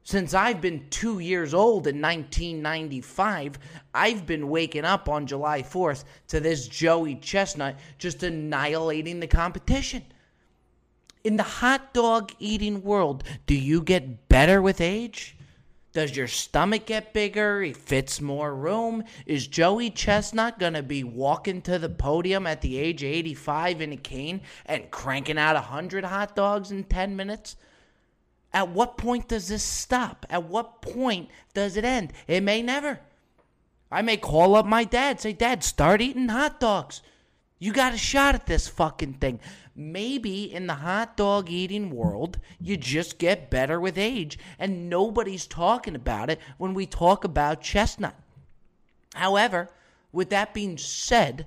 since 0.02 0.34
I've 0.34 0.60
been 0.60 0.86
two 0.90 1.20
years 1.20 1.54
old 1.54 1.86
in 1.86 2.00
1995, 2.00 3.58
I've 3.94 4.26
been 4.26 4.48
waking 4.48 4.84
up 4.84 5.08
on 5.08 5.26
July 5.26 5.62
4th 5.62 6.04
to 6.28 6.40
this 6.40 6.68
Joey 6.68 7.16
Chestnut 7.16 7.76
just 7.98 8.22
annihilating 8.22 9.20
the 9.20 9.26
competition. 9.26 10.04
In 11.26 11.36
the 11.36 11.42
hot 11.42 11.92
dog 11.92 12.30
eating 12.38 12.84
world, 12.84 13.24
do 13.46 13.56
you 13.56 13.82
get 13.82 14.28
better 14.28 14.62
with 14.62 14.80
age? 14.80 15.36
Does 15.92 16.16
your 16.16 16.28
stomach 16.28 16.86
get 16.86 17.12
bigger? 17.12 17.64
It 17.64 17.76
fits 17.76 18.20
more 18.20 18.54
room? 18.54 19.02
Is 19.26 19.48
Joey 19.48 19.90
Chestnut 19.90 20.60
going 20.60 20.74
to 20.74 20.84
be 20.84 21.02
walking 21.02 21.62
to 21.62 21.80
the 21.80 21.88
podium 21.88 22.46
at 22.46 22.60
the 22.60 22.78
age 22.78 23.02
of 23.02 23.08
85 23.08 23.80
in 23.80 23.92
a 23.92 23.96
cane 23.96 24.40
and 24.66 24.88
cranking 24.92 25.36
out 25.36 25.56
100 25.56 26.04
hot 26.04 26.36
dogs 26.36 26.70
in 26.70 26.84
10 26.84 27.16
minutes? 27.16 27.56
At 28.52 28.68
what 28.68 28.96
point 28.96 29.26
does 29.26 29.48
this 29.48 29.64
stop? 29.64 30.26
At 30.30 30.44
what 30.44 30.80
point 30.80 31.28
does 31.54 31.76
it 31.76 31.84
end? 31.84 32.12
It 32.28 32.44
may 32.44 32.62
never. 32.62 33.00
I 33.90 34.00
may 34.00 34.16
call 34.16 34.54
up 34.54 34.64
my 34.64 34.84
dad, 34.84 35.20
say, 35.20 35.32
Dad, 35.32 35.64
start 35.64 36.00
eating 36.00 36.28
hot 36.28 36.60
dogs. 36.60 37.02
You 37.58 37.72
got 37.72 37.94
a 37.94 37.98
shot 37.98 38.34
at 38.34 38.46
this 38.46 38.68
fucking 38.68 39.14
thing. 39.14 39.40
Maybe 39.74 40.52
in 40.52 40.66
the 40.66 40.74
hot 40.74 41.16
dog 41.16 41.50
eating 41.50 41.90
world, 41.90 42.38
you 42.60 42.76
just 42.76 43.18
get 43.18 43.50
better 43.50 43.80
with 43.80 43.96
age, 43.96 44.38
and 44.58 44.90
nobody's 44.90 45.46
talking 45.46 45.94
about 45.94 46.30
it 46.30 46.40
when 46.58 46.74
we 46.74 46.86
talk 46.86 47.24
about 47.24 47.62
chestnut. 47.62 48.14
However, 49.14 49.68
with 50.12 50.30
that 50.30 50.54
being 50.54 50.76
said, 50.76 51.46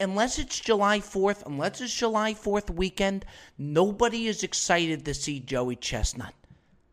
unless 0.00 0.38
it's 0.38 0.60
July 0.60 1.00
4th, 1.00 1.44
unless 1.46 1.80
it's 1.80 1.94
July 1.94 2.34
4th 2.34 2.70
weekend, 2.70 3.24
nobody 3.58 4.26
is 4.26 4.42
excited 4.42 5.04
to 5.04 5.14
see 5.14 5.40
Joey 5.40 5.76
Chestnut. 5.76 6.34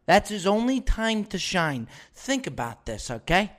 That's 0.06 0.30
his 0.30 0.46
only 0.46 0.82
time 0.82 1.26
to 1.26 1.38
shine. 1.38 1.88
Think 2.14 2.46
about 2.46 2.86
this, 2.86 3.10
okay? 3.10 3.54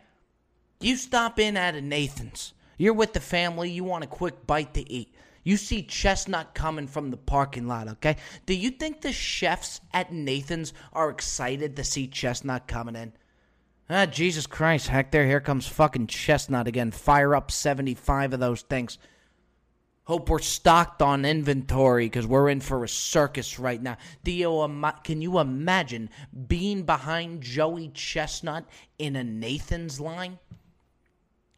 You 0.80 0.96
stop 0.96 1.38
in 1.38 1.56
at 1.56 1.74
a 1.74 1.80
Nathan's. 1.80 2.52
You're 2.78 2.94
with 2.94 3.12
the 3.12 3.20
family, 3.20 3.70
you 3.70 3.84
want 3.84 4.04
a 4.04 4.08
quick 4.08 4.46
bite 4.46 4.74
to 4.74 4.92
eat. 4.92 5.14
You 5.44 5.58
see 5.58 5.82
Chestnut 5.82 6.54
coming 6.54 6.86
from 6.86 7.10
the 7.10 7.18
parking 7.18 7.68
lot, 7.68 7.88
okay? 7.88 8.16
Do 8.46 8.54
you 8.54 8.70
think 8.70 9.02
the 9.02 9.12
chefs 9.12 9.80
at 9.92 10.12
Nathan's 10.12 10.72
are 10.92 11.10
excited 11.10 11.76
to 11.76 11.84
see 11.84 12.06
Chestnut 12.06 12.66
coming 12.66 12.96
in? 12.96 13.12
Ah, 13.90 14.06
Jesus 14.06 14.46
Christ, 14.46 14.88
Hector, 14.88 15.26
here 15.26 15.42
comes 15.42 15.66
fucking 15.66 16.06
Chestnut 16.06 16.66
again. 16.66 16.90
Fire 16.90 17.36
up 17.36 17.50
75 17.50 18.32
of 18.32 18.40
those 18.40 18.62
things. 18.62 18.98
Hope 20.04 20.28
we're 20.28 20.38
stocked 20.38 21.00
on 21.00 21.24
inventory 21.24 22.06
because 22.06 22.26
we're 22.26 22.50
in 22.50 22.60
for 22.60 22.84
a 22.84 22.88
circus 22.88 23.58
right 23.58 23.82
now. 23.82 23.96
Do 24.22 24.32
you 24.32 24.48
can 25.02 25.22
you 25.22 25.38
imagine 25.38 26.10
being 26.46 26.82
behind 26.82 27.42
Joey 27.42 27.88
Chestnut 27.88 28.66
in 28.98 29.16
a 29.16 29.24
Nathan's 29.24 30.00
line? 30.00 30.38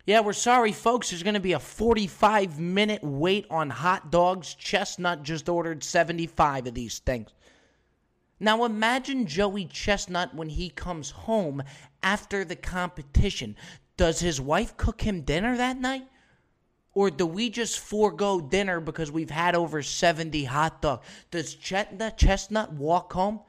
Yeah, 0.06 0.20
we're 0.20 0.34
sorry, 0.34 0.70
folks. 0.70 1.10
There's 1.10 1.24
going 1.24 1.34
to 1.34 1.40
be 1.40 1.54
a 1.54 1.58
45 1.58 2.60
minute 2.60 3.02
wait 3.02 3.44
on 3.50 3.70
hot 3.70 4.12
dogs. 4.12 4.54
Chestnut 4.54 5.24
just 5.24 5.48
ordered 5.48 5.82
75 5.82 6.68
of 6.68 6.74
these 6.74 7.00
things. 7.00 7.30
Now 8.38 8.64
imagine 8.64 9.26
Joey 9.26 9.64
Chestnut 9.64 10.32
when 10.32 10.48
he 10.48 10.70
comes 10.70 11.10
home 11.10 11.64
after 12.04 12.44
the 12.44 12.54
competition. 12.54 13.56
Does 13.96 14.20
his 14.20 14.40
wife 14.40 14.76
cook 14.76 15.00
him 15.00 15.22
dinner 15.22 15.56
that 15.56 15.80
night? 15.80 16.06
Or 16.94 17.10
do 17.10 17.26
we 17.26 17.50
just 17.50 17.80
forego 17.80 18.40
dinner 18.40 18.78
because 18.78 19.10
we've 19.10 19.30
had 19.30 19.56
over 19.56 19.82
70 19.82 20.44
hot 20.44 20.82
dogs? 20.82 21.04
Does 21.32 21.56
Chestnut, 21.56 22.16
Chestnut 22.16 22.72
walk 22.72 23.12
home? 23.12 23.40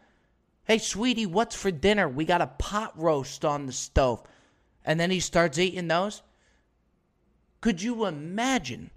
Hey, 0.64 0.80
sweetie, 0.80 1.28
what's 1.28 1.56
for 1.56 1.70
dinner? 1.70 2.10
We 2.10 2.26
got 2.26 2.42
a 2.42 2.48
pot 2.48 3.00
roast 3.00 3.46
on 3.46 3.68
the 3.68 3.72
stove. 3.72 4.24
And 4.84 5.00
then 5.00 5.12
he 5.12 5.20
starts 5.20 5.60
eating 5.60 5.88
those? 5.88 6.24
Could 7.62 7.82
you 7.82 8.06
imagine 8.06 8.92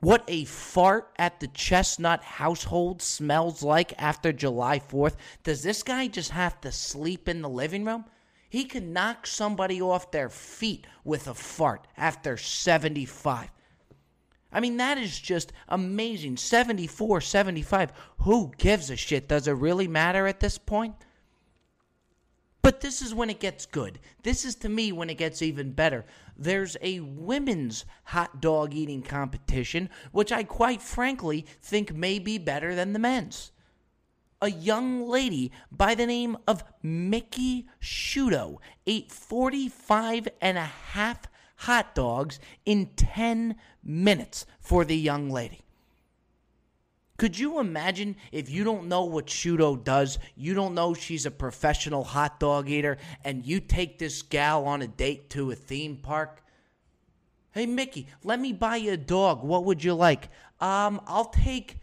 what 0.00 0.24
a 0.28 0.44
fart 0.44 1.10
at 1.18 1.40
the 1.40 1.48
Chestnut 1.48 2.22
household 2.22 3.00
smells 3.00 3.62
like 3.62 3.92
after 3.98 4.32
July 4.32 4.78
4th? 4.78 5.16
Does 5.42 5.62
this 5.62 5.82
guy 5.82 6.08
just 6.08 6.30
have 6.30 6.60
to 6.62 6.72
sleep 6.72 7.28
in 7.28 7.42
the 7.42 7.48
living 7.48 7.84
room? 7.84 8.04
He 8.48 8.64
can 8.64 8.92
knock 8.92 9.26
somebody 9.26 9.80
off 9.80 10.10
their 10.10 10.28
feet 10.28 10.86
with 11.04 11.26
a 11.26 11.34
fart 11.34 11.86
after 11.96 12.36
75. 12.36 13.50
I 14.52 14.60
mean, 14.60 14.76
that 14.76 14.98
is 14.98 15.18
just 15.18 15.52
amazing. 15.68 16.36
74, 16.36 17.20
75. 17.20 17.92
Who 18.20 18.52
gives 18.56 18.90
a 18.90 18.96
shit? 18.96 19.26
Does 19.26 19.48
it 19.48 19.52
really 19.52 19.88
matter 19.88 20.28
at 20.28 20.38
this 20.38 20.56
point? 20.58 20.94
But 22.64 22.80
this 22.80 23.02
is 23.02 23.14
when 23.14 23.28
it 23.28 23.40
gets 23.40 23.66
good. 23.66 23.98
This 24.22 24.42
is 24.46 24.54
to 24.56 24.70
me 24.70 24.90
when 24.90 25.10
it 25.10 25.18
gets 25.18 25.42
even 25.42 25.72
better. 25.72 26.06
There's 26.34 26.78
a 26.80 27.00
women's 27.00 27.84
hot 28.04 28.40
dog 28.40 28.72
eating 28.72 29.02
competition, 29.02 29.90
which 30.12 30.32
I 30.32 30.44
quite 30.44 30.80
frankly 30.80 31.44
think 31.60 31.94
may 31.94 32.18
be 32.18 32.38
better 32.38 32.74
than 32.74 32.94
the 32.94 32.98
men's 32.98 33.52
a 34.40 34.50
young 34.50 35.06
lady 35.06 35.50
by 35.72 35.94
the 35.94 36.06
name 36.06 36.36
of 36.46 36.64
Mickey 36.82 37.66
Shudo 37.80 38.58
ate 38.86 39.10
45 39.10 40.28
and 40.40 40.58
a 40.58 40.64
half 40.64 41.28
hot 41.56 41.94
dogs 41.94 42.38
in 42.66 42.90
10 42.96 43.56
minutes 43.82 44.44
for 44.60 44.84
the 44.84 44.96
young 44.96 45.30
lady. 45.30 45.64
Could 47.16 47.38
you 47.38 47.60
imagine 47.60 48.16
if 48.32 48.50
you 48.50 48.64
don't 48.64 48.88
know 48.88 49.04
what 49.04 49.26
Shudo 49.26 49.82
does, 49.82 50.18
you 50.36 50.52
don't 50.54 50.74
know 50.74 50.94
she's 50.94 51.26
a 51.26 51.30
professional 51.30 52.02
hot 52.02 52.40
dog 52.40 52.68
eater, 52.68 52.98
and 53.24 53.46
you 53.46 53.60
take 53.60 53.98
this 53.98 54.22
gal 54.22 54.64
on 54.64 54.82
a 54.82 54.88
date 54.88 55.30
to 55.30 55.52
a 55.52 55.54
theme 55.54 55.96
park? 55.96 56.42
Hey, 57.52 57.66
Mickey, 57.66 58.08
let 58.24 58.40
me 58.40 58.52
buy 58.52 58.76
you 58.76 58.92
a 58.92 58.96
dog. 58.96 59.44
What 59.44 59.64
would 59.64 59.84
you 59.84 59.94
like? 59.94 60.28
Um, 60.60 61.00
I'll 61.06 61.26
take 61.26 61.78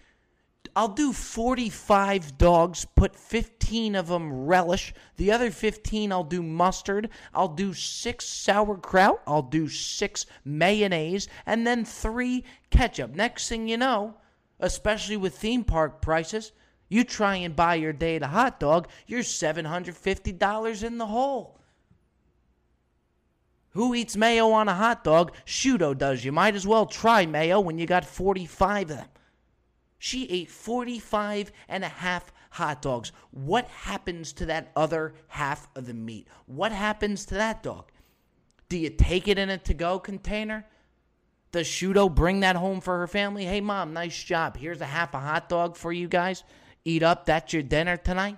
I'll 0.75 0.88
do 0.88 1.11
45 1.11 2.38
dogs, 2.38 2.85
put 2.95 3.15
15 3.15 3.95
of 3.95 4.07
them 4.07 4.45
relish. 4.45 4.93
The 5.17 5.31
other 5.31 5.51
15 5.51 6.11
I'll 6.11 6.23
do 6.23 6.41
mustard. 6.41 7.09
I'll 7.33 7.50
do 7.50 7.73
6 7.73 8.25
sauerkraut. 8.25 9.21
I'll 9.27 9.41
do 9.41 9.67
6 9.67 10.25
mayonnaise 10.45 11.27
and 11.45 11.67
then 11.67 11.83
3 11.83 12.43
ketchup. 12.69 13.15
Next 13.15 13.50
thing 13.50 13.67
you 13.67 13.77
know, 13.77 14.15
especially 14.62 15.18
with 15.18 15.38
theme 15.38 15.63
park 15.63 16.01
prices, 16.01 16.53
you 16.88 17.03
try 17.03 17.36
and 17.36 17.56
buy 17.56 17.75
your 17.75 17.94
day 17.94 18.15
at 18.15 18.24
a 18.24 18.27
hot 18.27 18.60
dog, 18.60 18.88
you're 19.08 19.22
$750 19.22 20.84
in 20.84 20.98
the 20.98 21.06
hole. 21.08 21.60
Who 23.72 23.96
eats 23.96 24.18
mayo 24.18 24.51
on 24.51 24.68
a 24.68 24.74
hot 24.74 25.03
dog? 25.03 25.32
Shudo 25.46 25.98
does. 25.98 26.25
You 26.25 26.32
might 26.32 26.56
as 26.56 26.68
well 26.68 26.86
try 26.86 27.25
mayo 27.25 27.60
when 27.60 27.77
you 27.77 27.86
got 27.86 28.03
45 28.03 28.91
of 28.91 28.98
them. 28.98 29.08
She 29.98 30.27
ate 30.30 30.50
45 30.50 31.51
and 31.70 31.84
a 31.84 31.89
half 31.89 32.34
hot 32.50 32.82
dogs. 32.82 33.12
What 33.32 33.68
happens 33.68 34.34
to 34.34 34.46
that 34.48 34.72
other 34.75 35.13
half 35.27 35.70
of 35.75 35.86
the 35.86 35.94
meat? 35.94 36.27
What 36.48 36.72
happens 36.72 37.25
to 37.27 37.36
that 37.36 37.63
dog? 37.63 37.91
Do 38.68 38.77
you 38.77 38.89
take 38.89 39.27
it 39.27 39.38
in 39.38 39.50
a 39.50 39.58
to 39.60 39.74
go 39.74 40.00
container? 40.00 40.65
Does 41.51 41.67
Shudo 41.67 42.13
bring 42.13 42.41
that 42.41 42.55
home 42.55 42.79
for 42.79 43.00
her 43.00 43.08
family? 43.08 43.46
Hey, 43.46 43.60
mom, 43.60 43.93
nice 43.93 44.24
job. 44.24 44.55
Here's 44.55 44.81
a 44.81 44.86
half 44.86 45.13
a 45.13 45.20
hot 45.20 45.50
dog 45.50 45.75
for 45.75 45.91
you 45.91 46.08
guys. 46.08 46.43
Eat 46.86 47.03
up. 47.03 47.25
That's 47.25 47.51
your 47.51 47.63
dinner 47.63 47.98
tonight. 47.98 48.38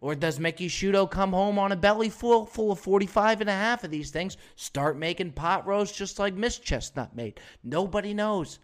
Or 0.00 0.14
does 0.14 0.38
Mickey 0.38 0.68
Shudo 0.68 1.10
come 1.10 1.32
home 1.32 1.58
on 1.58 1.72
a 1.72 1.76
belly 1.76 2.08
full, 2.08 2.46
full 2.46 2.72
of 2.72 2.78
45 2.78 3.40
and 3.40 3.50
a 3.50 3.54
half 3.54 3.82
of 3.82 3.90
these 3.90 4.10
things, 4.10 4.36
start 4.54 4.96
making 4.96 5.32
pot 5.32 5.66
roast 5.66 5.96
just 5.96 6.18
like 6.18 6.34
Miss 6.34 6.58
Chestnut 6.58 7.16
made? 7.16 7.40
Nobody 7.64 8.14
knows. 8.14 8.58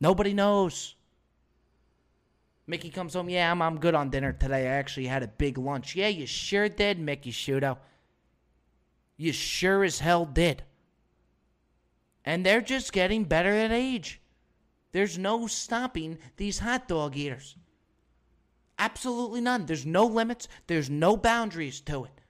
Nobody 0.00 0.34
knows. 0.34 0.94
Mickey 2.66 2.90
comes 2.90 3.14
home. 3.14 3.30
Yeah, 3.30 3.50
I'm, 3.50 3.62
I'm 3.62 3.78
good 3.78 3.94
on 3.94 4.10
dinner 4.10 4.32
today. 4.32 4.66
I 4.66 4.72
actually 4.72 5.06
had 5.06 5.22
a 5.22 5.28
big 5.28 5.56
lunch. 5.56 5.94
Yeah, 5.96 6.08
you 6.08 6.26
sure 6.26 6.68
did, 6.68 6.98
Mickey 6.98 7.32
Shudo. 7.32 7.78
You 9.16 9.32
sure 9.32 9.84
as 9.84 10.00
hell 10.00 10.24
did. 10.24 10.62
And 12.28 12.44
they're 12.44 12.60
just 12.60 12.92
getting 12.92 13.24
better 13.24 13.54
at 13.54 13.72
age. 13.72 14.20
There's 14.92 15.16
no 15.16 15.46
stopping 15.46 16.18
these 16.36 16.58
hot 16.58 16.86
dog 16.86 17.16
eaters. 17.16 17.56
Absolutely 18.78 19.40
none. 19.40 19.64
There's 19.64 19.86
no 19.86 20.04
limits, 20.04 20.46
there's 20.66 20.90
no 20.90 21.16
boundaries 21.16 21.80
to 21.80 22.04
it. 22.04 22.20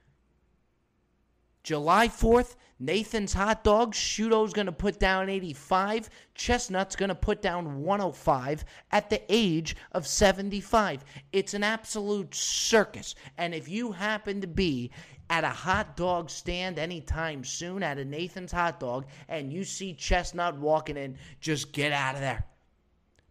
July 1.63 2.07
4th, 2.07 2.55
Nathan's 2.79 3.33
Hot 3.33 3.61
Dogs, 3.65 3.97
Shudo's 3.97 4.53
going 4.53 4.67
to 4.67 4.71
put 4.71 4.99
down 4.99 5.27
85. 5.27 6.09
Chestnut's 6.33 6.95
going 6.95 7.09
to 7.09 7.15
put 7.15 7.41
down 7.41 7.81
105 7.81 8.63
at 8.93 9.09
the 9.09 9.21
age 9.27 9.75
of 9.91 10.07
75. 10.07 11.03
It's 11.33 11.53
an 11.53 11.63
absolute 11.63 12.33
circus. 12.33 13.15
And 13.37 13.53
if 13.53 13.67
you 13.67 13.91
happen 13.91 14.39
to 14.39 14.47
be 14.47 14.91
at 15.29 15.43
a 15.43 15.49
hot 15.49 15.95
dog 15.95 16.29
stand 16.29 16.79
anytime 16.79 17.43
soon 17.43 17.83
at 17.83 17.97
a 17.97 18.05
Nathan's 18.05 18.51
Hot 18.51 18.79
Dog 18.79 19.05
and 19.27 19.53
you 19.53 19.63
see 19.63 19.93
Chestnut 19.93 20.57
walking 20.57 20.97
in, 20.97 21.17
just 21.39 21.71
get 21.71 21.91
out 21.91 22.15
of 22.15 22.21
there. 22.21 22.45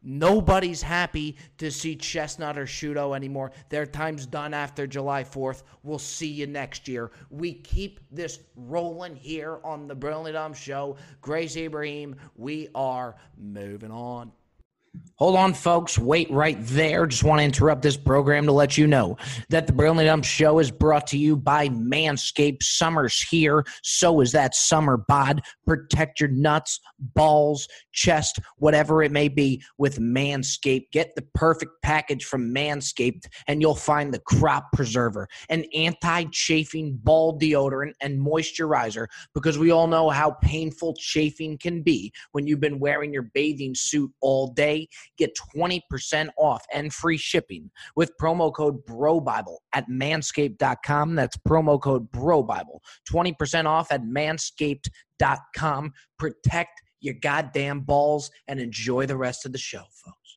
Nobody's 0.02 0.80
happy 0.80 1.36
to 1.58 1.72
see 1.72 1.96
Chestnut 1.96 2.56
or 2.56 2.66
Shudo 2.66 3.16
anymore. 3.16 3.50
Their 3.68 3.84
time's 3.84 4.26
done 4.26 4.54
after 4.54 4.86
July 4.86 5.24
4th. 5.24 5.64
We'll 5.82 5.98
see 5.98 6.28
you 6.28 6.46
next 6.46 6.86
year. 6.86 7.10
We 7.30 7.54
keep 7.54 8.00
this 8.12 8.38
rolling 8.54 9.16
here 9.16 9.58
on 9.64 9.88
the 9.88 9.96
Brilliant 9.96 10.34
Dumb 10.34 10.54
Show. 10.54 10.96
Grace 11.20 11.56
Ibrahim, 11.56 12.14
we 12.36 12.68
are 12.76 13.16
moving 13.36 13.90
on. 13.90 14.30
Hold 15.18 15.34
on, 15.34 15.52
folks. 15.52 15.98
Wait 15.98 16.30
right 16.30 16.56
there. 16.60 17.04
Just 17.04 17.24
want 17.24 17.40
to 17.40 17.44
interrupt 17.44 17.82
this 17.82 17.96
program 17.96 18.46
to 18.46 18.52
let 18.52 18.78
you 18.78 18.86
know 18.86 19.16
that 19.48 19.66
the 19.66 19.72
Brilliantly 19.72 20.04
Dumb 20.04 20.22
Show 20.22 20.60
is 20.60 20.70
brought 20.70 21.08
to 21.08 21.18
you 21.18 21.36
by 21.36 21.68
Manscaped. 21.70 22.62
Summer's 22.62 23.20
here. 23.28 23.66
So 23.82 24.20
is 24.20 24.30
that 24.30 24.54
summer 24.54 24.96
bod. 24.96 25.42
Protect 25.66 26.20
your 26.20 26.28
nuts, 26.28 26.78
balls, 27.00 27.66
chest, 27.92 28.38
whatever 28.58 29.02
it 29.02 29.10
may 29.10 29.26
be 29.26 29.60
with 29.76 29.98
Manscaped. 29.98 30.92
Get 30.92 31.16
the 31.16 31.26
perfect 31.34 31.72
package 31.82 32.24
from 32.24 32.54
Manscaped, 32.54 33.26
and 33.48 33.60
you'll 33.60 33.74
find 33.74 34.14
the 34.14 34.20
Crop 34.20 34.70
Preserver, 34.72 35.26
an 35.48 35.64
anti 35.74 36.26
chafing 36.30 36.96
ball 37.02 37.36
deodorant 37.36 37.94
and 38.00 38.24
moisturizer, 38.24 39.08
because 39.34 39.58
we 39.58 39.72
all 39.72 39.88
know 39.88 40.10
how 40.10 40.30
painful 40.42 40.94
chafing 40.94 41.58
can 41.58 41.82
be 41.82 42.12
when 42.30 42.46
you've 42.46 42.60
been 42.60 42.78
wearing 42.78 43.12
your 43.12 43.30
bathing 43.34 43.74
suit 43.74 44.12
all 44.20 44.52
day 44.52 44.77
Get 45.16 45.36
20% 45.56 46.28
off 46.36 46.64
and 46.72 46.92
free 46.92 47.16
shipping 47.16 47.70
with 47.96 48.12
promo 48.20 48.52
code 48.52 48.84
BROBIBLE 48.86 49.58
at 49.72 49.88
manscaped.com. 49.88 51.14
That's 51.14 51.36
promo 51.38 51.80
code 51.80 52.10
BROBIBLE. 52.12 52.80
20% 53.10 53.66
off 53.66 53.90
at 53.90 54.02
manscaped.com. 54.02 55.92
Protect 56.18 56.82
your 57.00 57.14
goddamn 57.22 57.80
balls 57.80 58.30
and 58.46 58.60
enjoy 58.60 59.06
the 59.06 59.16
rest 59.16 59.46
of 59.46 59.52
the 59.52 59.58
show, 59.58 59.84
folks. 60.04 60.27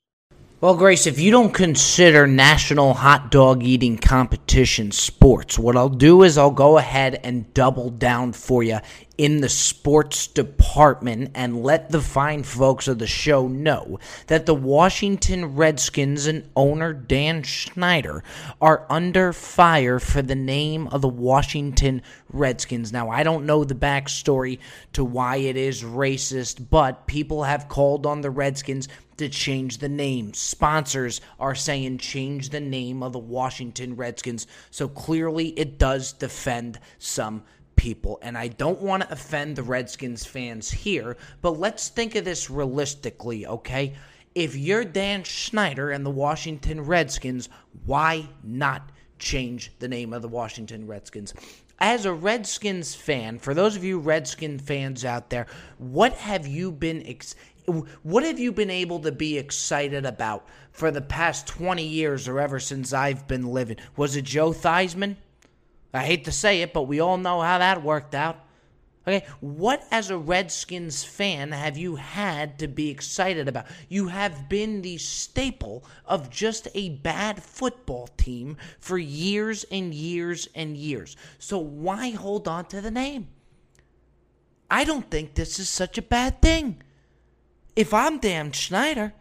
Well, 0.62 0.75
Grace, 0.75 1.08
if 1.08 1.20
you 1.20 1.32
don't 1.32 1.56
consider 1.56 2.27
national 2.27 2.94
hot 2.94 3.32
dog 3.32 3.63
eating 3.63 3.98
competition 3.98 4.91
sports, 4.91 5.58
what 5.58 5.75
I'll 5.75 5.89
do 5.89 6.22
is 6.22 6.38
I'll 6.38 6.51
go 6.51 6.77
ahead 6.77 7.20
and 7.24 7.51
double 7.56 7.89
down 7.89 8.34
for 8.34 8.62
you 8.62 8.77
in 9.18 9.41
the 9.41 9.50
sports 9.50 10.27
department 10.27 11.32
and 11.34 11.63
let 11.63 11.89
the 11.89 12.00
fine 12.00 12.44
folks 12.44 12.88
of 12.88 13.00
the 13.00 13.08
show 13.08 13.48
know 13.48 13.98
that 14.27 14.46
the 14.46 14.53
Washington 14.53 15.56
Redskins 15.56 16.27
and 16.27 16.48
owner 16.56 16.94
Dan 16.94 17.44
Snyder 17.44 18.24
are 18.62 18.86
under 18.88 19.34
fire 19.34 19.98
for 19.98 20.22
the 20.22 20.36
name 20.36 20.88
of 20.89 21.01
the 21.01 21.10
Washington 21.10 22.03
Redskins. 22.32 22.94
Now, 22.94 23.10
I 23.10 23.24
don't 23.24 23.48
know 23.48 23.63
the 23.63 23.74
backstory 23.74 24.60
to 24.94 25.03
why 25.03 25.38
it 25.38 25.58
is 25.58 25.84
racist, 25.84 26.70
but 26.70 27.08
people 27.08 27.46
have 27.46 27.68
called 27.68 28.06
on 28.06 28.22
the 28.22 28.30
Redskins 28.30 28.88
to 29.22 29.30
change 29.30 29.78
the 29.78 29.90
name. 29.90 30.34
Sponsors 30.34 31.22
are 31.40 31.54
saying 31.54 32.00
change 32.00 32.50
the 32.50 32.60
name 32.60 33.04
of 33.04 33.13
the 33.13 33.20
Washington 33.20 33.96
Redskins. 33.96 34.48
So 34.72 34.88
clearly 34.88 35.50
it 35.50 35.78
does 35.78 36.13
defend 36.13 36.80
some 36.98 37.44
people. 37.75 38.18
And 38.24 38.36
I 38.36 38.48
don't 38.48 38.82
want 38.82 39.04
to 39.04 39.12
offend 39.12 39.56
the 39.56 39.63
Redskins 39.63 40.25
fans 40.25 40.72
here, 40.72 41.18
but 41.42 41.60
let's 41.60 41.90
think 41.90 42.16
of 42.16 42.25
this 42.25 42.50
realistically, 42.50 43.46
okay? 43.46 43.94
If 44.34 44.56
you're 44.56 44.86
Dan 44.86 45.24
Schneider 45.24 45.92
and 45.92 46.04
the 46.04 46.10
Washington 46.10 46.82
Redskins, 46.82 47.50
why 47.86 48.28
not 48.44 48.92
change 49.20 49.72
the 49.78 49.88
name 49.88 50.13
of 50.13 50.24
the 50.24 50.28
Washington 50.28 50.88
Redskins? 50.88 51.36
As 51.78 52.06
a 52.06 52.13
Redskins 52.13 52.96
fan, 52.96 53.40
for 53.40 53.54
those 53.54 53.75
of 53.75 53.84
you 53.84 54.00
Redskin 54.00 54.60
fans 54.60 55.06
out 55.06 55.30
there, 55.30 55.48
what 55.78 56.13
have 56.13 56.48
you 56.48 56.72
been 56.72 57.06
ex- 57.06 57.36
what 58.03 58.24
have 58.24 58.39
you 58.39 58.51
been 58.51 58.70
able 58.70 59.00
to 59.00 59.12
be 59.12 59.38
excited 59.38 60.06
about 60.06 60.48
for 60.72 60.91
the 60.91 61.01
past 61.01 61.48
20 61.48 61.86
years 61.86 62.27
or 62.27 62.39
ever 62.39 62.60
since 62.60 62.94
I've 62.94 63.27
been 63.27 63.48
living? 63.48 63.77
Was 63.96 64.15
it 64.15 64.25
Joe 64.25 64.51
Theismann? 64.51 65.18
I 65.94 66.06
hate 66.06 66.25
to 66.25 66.32
say 66.32 66.62
it, 66.62 66.74
but 66.74 66.84
we 66.84 67.00
all 67.00 67.18
know 67.18 67.41
how 67.41 67.58
that 67.58 67.84
worked 67.84 68.15
out. 68.15 68.46
Okay, 69.08 69.25
what 69.39 69.84
as 69.89 70.12
a 70.12 70.18
Redskins 70.18 71.03
fan 71.03 71.51
have 71.51 71.75
you 71.75 71.96
had 71.96 72.60
to 72.60 72.68
be 72.68 72.91
excited 72.91 73.48
about? 73.48 73.65
You 73.89 74.10
have 74.10 74.48
been 74.48 74.84
the 74.84 75.00
staple 75.00 75.84
of 76.06 76.30
just 76.30 76.68
a 76.75 76.89
bad 76.89 77.41
football 77.41 78.08
team 78.15 78.58
for 78.80 79.00
years 79.00 79.63
and 79.72 79.91
years 79.91 80.48
and 80.53 80.77
years. 80.77 81.18
So 81.39 81.58
why 81.58 82.12
hold 82.12 82.48
on 82.48 82.65
to 82.65 82.80
the 82.80 82.91
name? 82.91 83.30
I 84.70 84.84
don't 84.84 85.10
think 85.10 85.34
this 85.34 85.58
is 85.58 85.68
such 85.68 85.98
a 85.98 86.03
bad 86.03 86.41
thing 86.41 86.82
if 87.75 87.94
I'm 87.94 88.20
Dan 88.20 88.51
Schneider, 88.51 89.13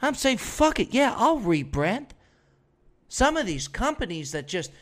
I'm 0.00 0.14
saying, 0.14 0.38
fuck 0.38 0.80
it. 0.80 0.92
Yeah, 0.92 1.14
I'll 1.16 1.38
rebrand. 1.38 2.08
Some 3.08 3.36
of 3.36 3.46
these 3.46 3.68
companies 3.68 4.32
that 4.32 4.48
just 4.48 4.72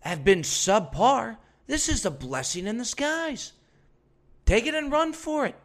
have 0.00 0.24
been 0.24 0.42
subpar, 0.42 1.36
this 1.66 1.88
is 1.88 2.04
a 2.04 2.10
blessing 2.10 2.66
in 2.66 2.78
the 2.78 2.84
skies. 2.84 3.52
Take 4.46 4.66
it 4.66 4.74
and 4.74 4.90
run 4.90 5.12
for 5.12 5.46
it. 5.46 5.56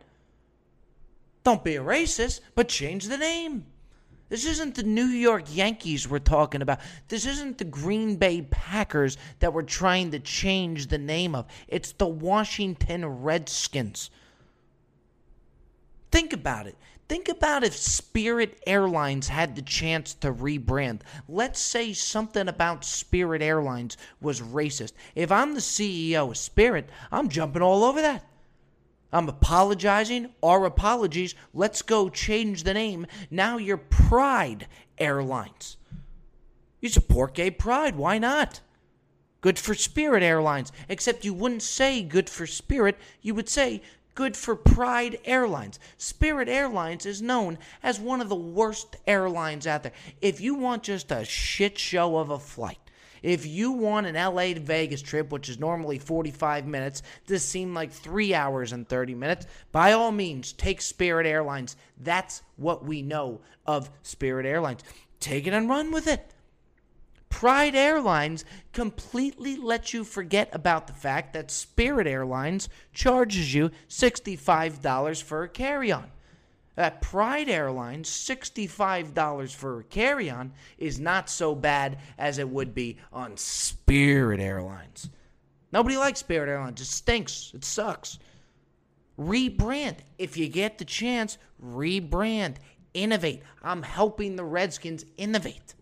Don't 1.43 1.63
be 1.63 1.76
a 1.76 1.84
racist, 1.84 2.41
but 2.56 2.67
change 2.67 3.06
the 3.08 3.17
name. 3.17 3.65
This 4.30 4.45
isn't 4.45 4.76
the 4.76 4.84
New 4.84 5.06
York 5.06 5.43
Yankees 5.48 6.08
we're 6.08 6.19
talking 6.19 6.62
about. 6.62 6.80
This 7.08 7.26
isn't 7.26 7.58
the 7.58 7.63
Green 7.63 8.17
Bay 8.17 8.41
Packers 8.41 9.17
that 9.39 9.54
we're 9.54 9.62
trying 9.62 10.12
to 10.12 10.19
change 10.19 10.88
the 10.88 10.98
name 10.98 11.34
of. 11.34 11.45
It's 11.67 11.93
the 11.93 12.08
Washington 12.08 13.06
Redskins. 13.06 14.10
Think 16.12 16.34
about 16.34 16.67
it. 16.67 16.76
Think 17.08 17.30
about 17.30 17.63
if 17.63 17.76
Spirit 17.76 18.62
Airlines 18.67 19.30
had 19.30 19.56
the 19.56 19.62
chance 19.62 20.13
to 20.15 20.34
rebrand. 20.34 21.02
Let's 21.30 21.60
say 21.60 21.93
something 21.93 22.50
about 22.50 22.84
Spirit 22.84 23.41
Airlines 23.41 23.96
was 24.20 24.41
racist. 24.41 24.91
If 25.15 25.32
I'm 25.32 25.54
the 25.54 25.62
CEO 25.62 26.32
of 26.32 26.38
Spirit, 26.38 26.89
I'm 27.10 27.30
jumping 27.30 27.62
all 27.62 27.86
over 27.86 28.02
that. 28.02 28.26
I'm 29.13 29.30
apologizing. 29.30 30.34
Our 30.43 30.65
apologies. 30.65 31.34
Let's 31.54 31.82
go 31.82 32.10
change 32.10 32.63
the 32.63 32.74
name. 32.74 33.08
Now 33.32 33.58
you're 33.58 33.78
Pride 33.78 34.67
Airlines. 34.98 35.78
You 36.82 36.89
support 36.89 37.34
gay 37.34 37.52
pride. 37.52 37.96
Why 37.96 38.17
not? 38.17 38.60
Good 39.39 39.58
for 39.58 39.74
Spirit 39.76 40.24
Airlines. 40.24 40.74
Except 40.89 41.24
you 41.24 41.34
wouldn't 41.34 41.62
say 41.62 42.04
good 42.04 42.30
for 42.30 42.46
Spirit. 42.46 42.98
You 43.22 43.34
would 43.34 43.48
say 43.48 43.82
good 44.17 44.36
for 44.36 44.56
Pride 44.56 45.19
Airlines. 45.25 45.80
Spirit 45.99 46.49
Airlines 46.49 47.06
is 47.06 47.21
known 47.21 47.60
as 47.84 47.99
one 47.99 48.19
of 48.19 48.30
the 48.30 48.36
worst 48.36 48.95
airlines 49.06 49.67
out 49.67 49.84
there. 49.84 49.91
If 50.21 50.41
you 50.41 50.56
want 50.56 50.82
just 50.82 51.12
a 51.12 51.23
shit 51.23 51.77
show 51.77 52.17
of 52.17 52.32
a 52.32 52.39
flight, 52.39 52.80
if 53.21 53.45
you 53.45 53.71
want 53.73 54.08
an 54.08 54.15
LA 54.15 54.56
to 54.56 54.60
Vegas 54.60 55.03
trip, 55.03 55.32
which 55.32 55.49
is 55.49 55.60
normally 55.60 55.99
45 55.99 56.65
minutes, 56.65 57.03
this 57.27 57.45
seemed 57.45 57.75
like 57.75 57.91
three 57.91 58.34
hours 58.34 58.71
and 58.71 58.89
30 58.89 59.13
minutes, 59.13 59.45
by 59.71 59.91
all 59.91 60.12
means, 60.12 60.51
take 60.51 60.82
Spirit 60.82 61.27
Airlines. 61.27 61.75
That's 61.99 62.41
what 62.56 62.84
we 62.84 63.03
know 63.03 63.41
of 63.67 63.91
Spirit 64.01 64.47
Airlines. 64.47 64.84
Take 65.19 65.45
it 65.45 65.53
and 65.53 65.69
run 65.69 65.91
with 65.91 66.08
it. 66.08 66.34
Pride 67.38 67.76
Airlines 67.76 68.45
completely 68.73 69.58
lets 69.58 69.93
you 69.93 70.04
forget 70.04 70.50
about 70.54 70.88
the 70.88 70.93
fact 70.93 71.34
that 71.34 71.52
Spirit 71.52 72.08
Airlines 72.08 72.67
charges 72.93 73.54
you 73.54 73.69
$65 73.89 75.21
for 75.21 75.43
a 75.43 75.47
carry 75.47 75.91
on. 75.91 76.10
At 76.78 77.00
Pride 77.00 77.47
Airlines, 77.47 78.10
$65 78.10 79.54
for 79.54 79.82
a 79.82 79.84
carry 79.84 80.32
on 80.32 80.52
is 80.80 81.00
not 81.00 81.30
so 81.30 81.54
bad 81.54 82.00
as 82.17 82.39
it 82.39 82.50
would 82.50 82.73
be 82.73 82.97
on 83.13 83.38
Spirit 83.38 84.39
Airlines. 84.39 85.08
Nobody 85.71 85.95
likes 85.95 86.21
Spirit 86.21 86.50
Airlines. 86.50 86.82
It 86.82 86.86
stinks. 86.86 87.52
It 87.54 87.63
sucks. 87.63 88.17
Rebrand. 89.19 89.97
If 90.17 90.38
you 90.38 90.50
get 90.50 90.80
the 90.80 90.86
chance, 90.86 91.38
rebrand. 91.63 92.56
Innovate. 92.95 93.43
I'm 93.62 93.84
helping 93.84 94.38
the 94.38 94.43
Redskins 94.43 95.06
innovate. 95.17 95.76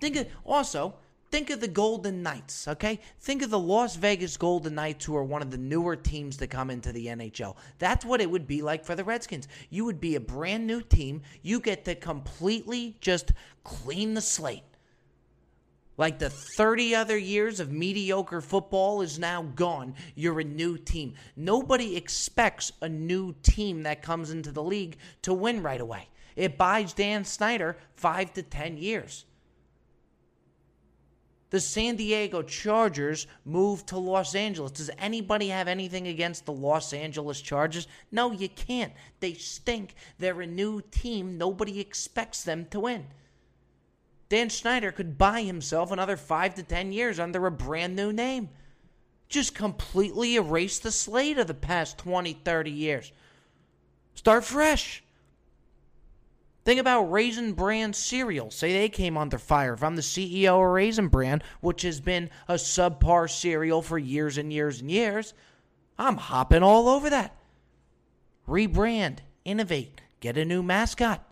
Think 0.00 0.16
of 0.16 0.26
also 0.44 0.94
think 1.30 1.50
of 1.50 1.60
the 1.60 1.68
Golden 1.68 2.22
Knights, 2.22 2.68
okay? 2.68 3.00
Think 3.20 3.42
of 3.42 3.50
the 3.50 3.58
Las 3.58 3.96
Vegas 3.96 4.36
Golden 4.36 4.74
Knights, 4.74 5.04
who 5.04 5.16
are 5.16 5.24
one 5.24 5.42
of 5.42 5.50
the 5.50 5.58
newer 5.58 5.96
teams 5.96 6.36
to 6.38 6.46
come 6.46 6.70
into 6.70 6.92
the 6.92 7.06
NHL. 7.06 7.56
That's 7.78 8.04
what 8.04 8.20
it 8.20 8.30
would 8.30 8.46
be 8.46 8.62
like 8.62 8.84
for 8.84 8.94
the 8.94 9.04
Redskins. 9.04 9.48
You 9.70 9.84
would 9.84 10.00
be 10.00 10.14
a 10.14 10.20
brand 10.20 10.66
new 10.66 10.80
team. 10.80 11.22
You 11.42 11.60
get 11.60 11.84
to 11.84 11.94
completely 11.94 12.96
just 13.00 13.32
clean 13.64 14.14
the 14.14 14.20
slate. 14.20 14.62
Like 15.98 16.20
the 16.20 16.30
30 16.30 16.94
other 16.94 17.18
years 17.18 17.58
of 17.58 17.72
mediocre 17.72 18.40
football 18.40 19.02
is 19.02 19.18
now 19.18 19.42
gone. 19.42 19.94
You're 20.14 20.40
a 20.40 20.44
new 20.44 20.78
team. 20.78 21.14
Nobody 21.36 21.96
expects 21.96 22.70
a 22.80 22.88
new 22.88 23.34
team 23.42 23.82
that 23.82 24.00
comes 24.00 24.30
into 24.30 24.52
the 24.52 24.62
league 24.62 24.96
to 25.22 25.34
win 25.34 25.60
right 25.60 25.80
away. 25.80 26.08
It 26.36 26.56
buys 26.56 26.92
Dan 26.92 27.24
Snyder 27.24 27.76
five 27.96 28.32
to 28.34 28.44
10 28.44 28.76
years. 28.76 29.24
The 31.50 31.60
San 31.60 31.96
Diego 31.96 32.42
Chargers 32.42 33.26
moved 33.44 33.86
to 33.88 33.98
Los 33.98 34.34
Angeles. 34.34 34.72
Does 34.72 34.90
anybody 34.98 35.48
have 35.48 35.66
anything 35.66 36.06
against 36.08 36.44
the 36.44 36.52
Los 36.52 36.92
Angeles 36.92 37.40
Chargers? 37.40 37.86
No, 38.12 38.32
you 38.32 38.50
can't. 38.50 38.92
They 39.20 39.32
stink. 39.32 39.94
They're 40.18 40.42
a 40.42 40.46
new 40.46 40.82
team. 40.90 41.38
Nobody 41.38 41.80
expects 41.80 42.42
them 42.42 42.66
to 42.70 42.80
win. 42.80 43.06
Dan 44.28 44.50
Snyder 44.50 44.92
could 44.92 45.16
buy 45.16 45.40
himself 45.40 45.90
another 45.90 46.18
five 46.18 46.54
to 46.56 46.62
ten 46.62 46.92
years 46.92 47.18
under 47.18 47.46
a 47.46 47.50
brand 47.50 47.96
new 47.96 48.12
name. 48.12 48.50
Just 49.30 49.54
completely 49.54 50.36
erase 50.36 50.78
the 50.78 50.92
slate 50.92 51.38
of 51.38 51.46
the 51.46 51.54
past 51.54 51.96
20, 51.98 52.34
30 52.44 52.70
years. 52.70 53.12
Start 54.14 54.44
fresh. 54.44 55.02
Think 56.68 56.80
about 56.80 57.10
Raisin 57.10 57.54
Bran 57.54 57.94
cereal. 57.94 58.50
Say 58.50 58.74
they 58.74 58.90
came 58.90 59.16
under 59.16 59.38
fire. 59.38 59.72
If 59.72 59.82
I'm 59.82 59.96
the 59.96 60.02
CEO 60.02 60.62
of 60.62 60.70
Raisin 60.70 61.08
Bran, 61.08 61.42
which 61.62 61.80
has 61.80 61.98
been 61.98 62.28
a 62.46 62.56
subpar 62.56 63.30
cereal 63.30 63.80
for 63.80 63.96
years 63.96 64.36
and 64.36 64.52
years 64.52 64.82
and 64.82 64.90
years, 64.90 65.32
I'm 65.98 66.18
hopping 66.18 66.62
all 66.62 66.90
over 66.90 67.08
that. 67.08 67.34
Rebrand, 68.46 69.20
innovate, 69.46 70.02
get 70.20 70.36
a 70.36 70.44
new 70.44 70.62
mascot. 70.62 71.26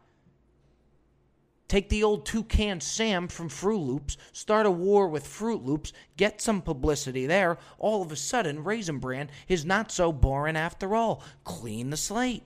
Take 1.68 1.90
the 1.90 2.02
old 2.02 2.24
Toucan 2.24 2.80
Sam 2.80 3.28
from 3.28 3.50
Froot 3.50 3.86
Loops, 3.86 4.16
start 4.32 4.64
a 4.64 4.70
war 4.70 5.06
with 5.06 5.26
Froot 5.26 5.62
Loops, 5.62 5.92
get 6.16 6.40
some 6.40 6.62
publicity 6.62 7.26
there. 7.26 7.58
All 7.78 8.00
of 8.00 8.10
a 8.10 8.16
sudden, 8.16 8.64
Raisin 8.64 9.00
Bran 9.00 9.28
is 9.48 9.66
not 9.66 9.92
so 9.92 10.12
boring 10.12 10.56
after 10.56 10.96
all. 10.96 11.22
Clean 11.44 11.90
the 11.90 11.98
slate. 11.98 12.44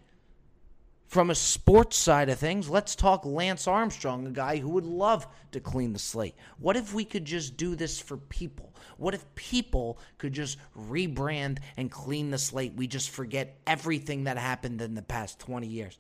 From 1.11 1.29
a 1.29 1.35
sports 1.35 1.97
side 1.97 2.29
of 2.29 2.39
things, 2.39 2.71
let's 2.71 2.95
talk 2.95 3.25
Lance 3.25 3.67
Armstrong, 3.67 4.29
a 4.29 4.31
guy 4.31 4.59
who 4.59 4.69
would 4.69 4.87
love 4.87 5.27
to 5.51 5.59
clean 5.59 5.93
the 5.93 5.99
slate. 5.99 6.37
What 6.61 6.77
if 6.77 6.95
we 6.95 7.05
could 7.05 7.25
just 7.25 7.57
do 7.57 7.75
this 7.75 7.99
for 7.99 8.17
people? 8.17 8.77
What 8.97 9.13
if 9.13 9.35
people 9.35 9.99
could 10.19 10.33
just 10.33 10.57
rebrand 10.79 11.59
and 11.77 11.91
clean 11.91 12.31
the 12.31 12.39
slate? 12.39 12.75
We 12.77 12.87
just 12.87 13.11
forget 13.11 13.59
everything 13.67 14.23
that 14.23 14.39
happened 14.39 14.81
in 14.81 14.95
the 14.95 15.03
past 15.03 15.41
20 15.41 15.67
years. 15.67 15.99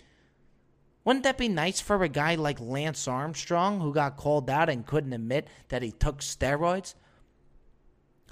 Wouldn't 1.05 1.25
that 1.25 1.38
be 1.38 1.49
nice 1.49 1.81
for 1.81 2.01
a 2.05 2.09
guy 2.09 2.37
like 2.37 2.61
Lance 2.61 3.09
Armstrong 3.09 3.81
who 3.81 3.92
got 3.92 4.16
called 4.16 4.49
out 4.49 4.70
and 4.70 4.87
couldn't 4.87 5.12
admit 5.12 5.49
that 5.70 5.83
he 5.83 5.90
took 5.90 6.20
steroids? 6.20 6.94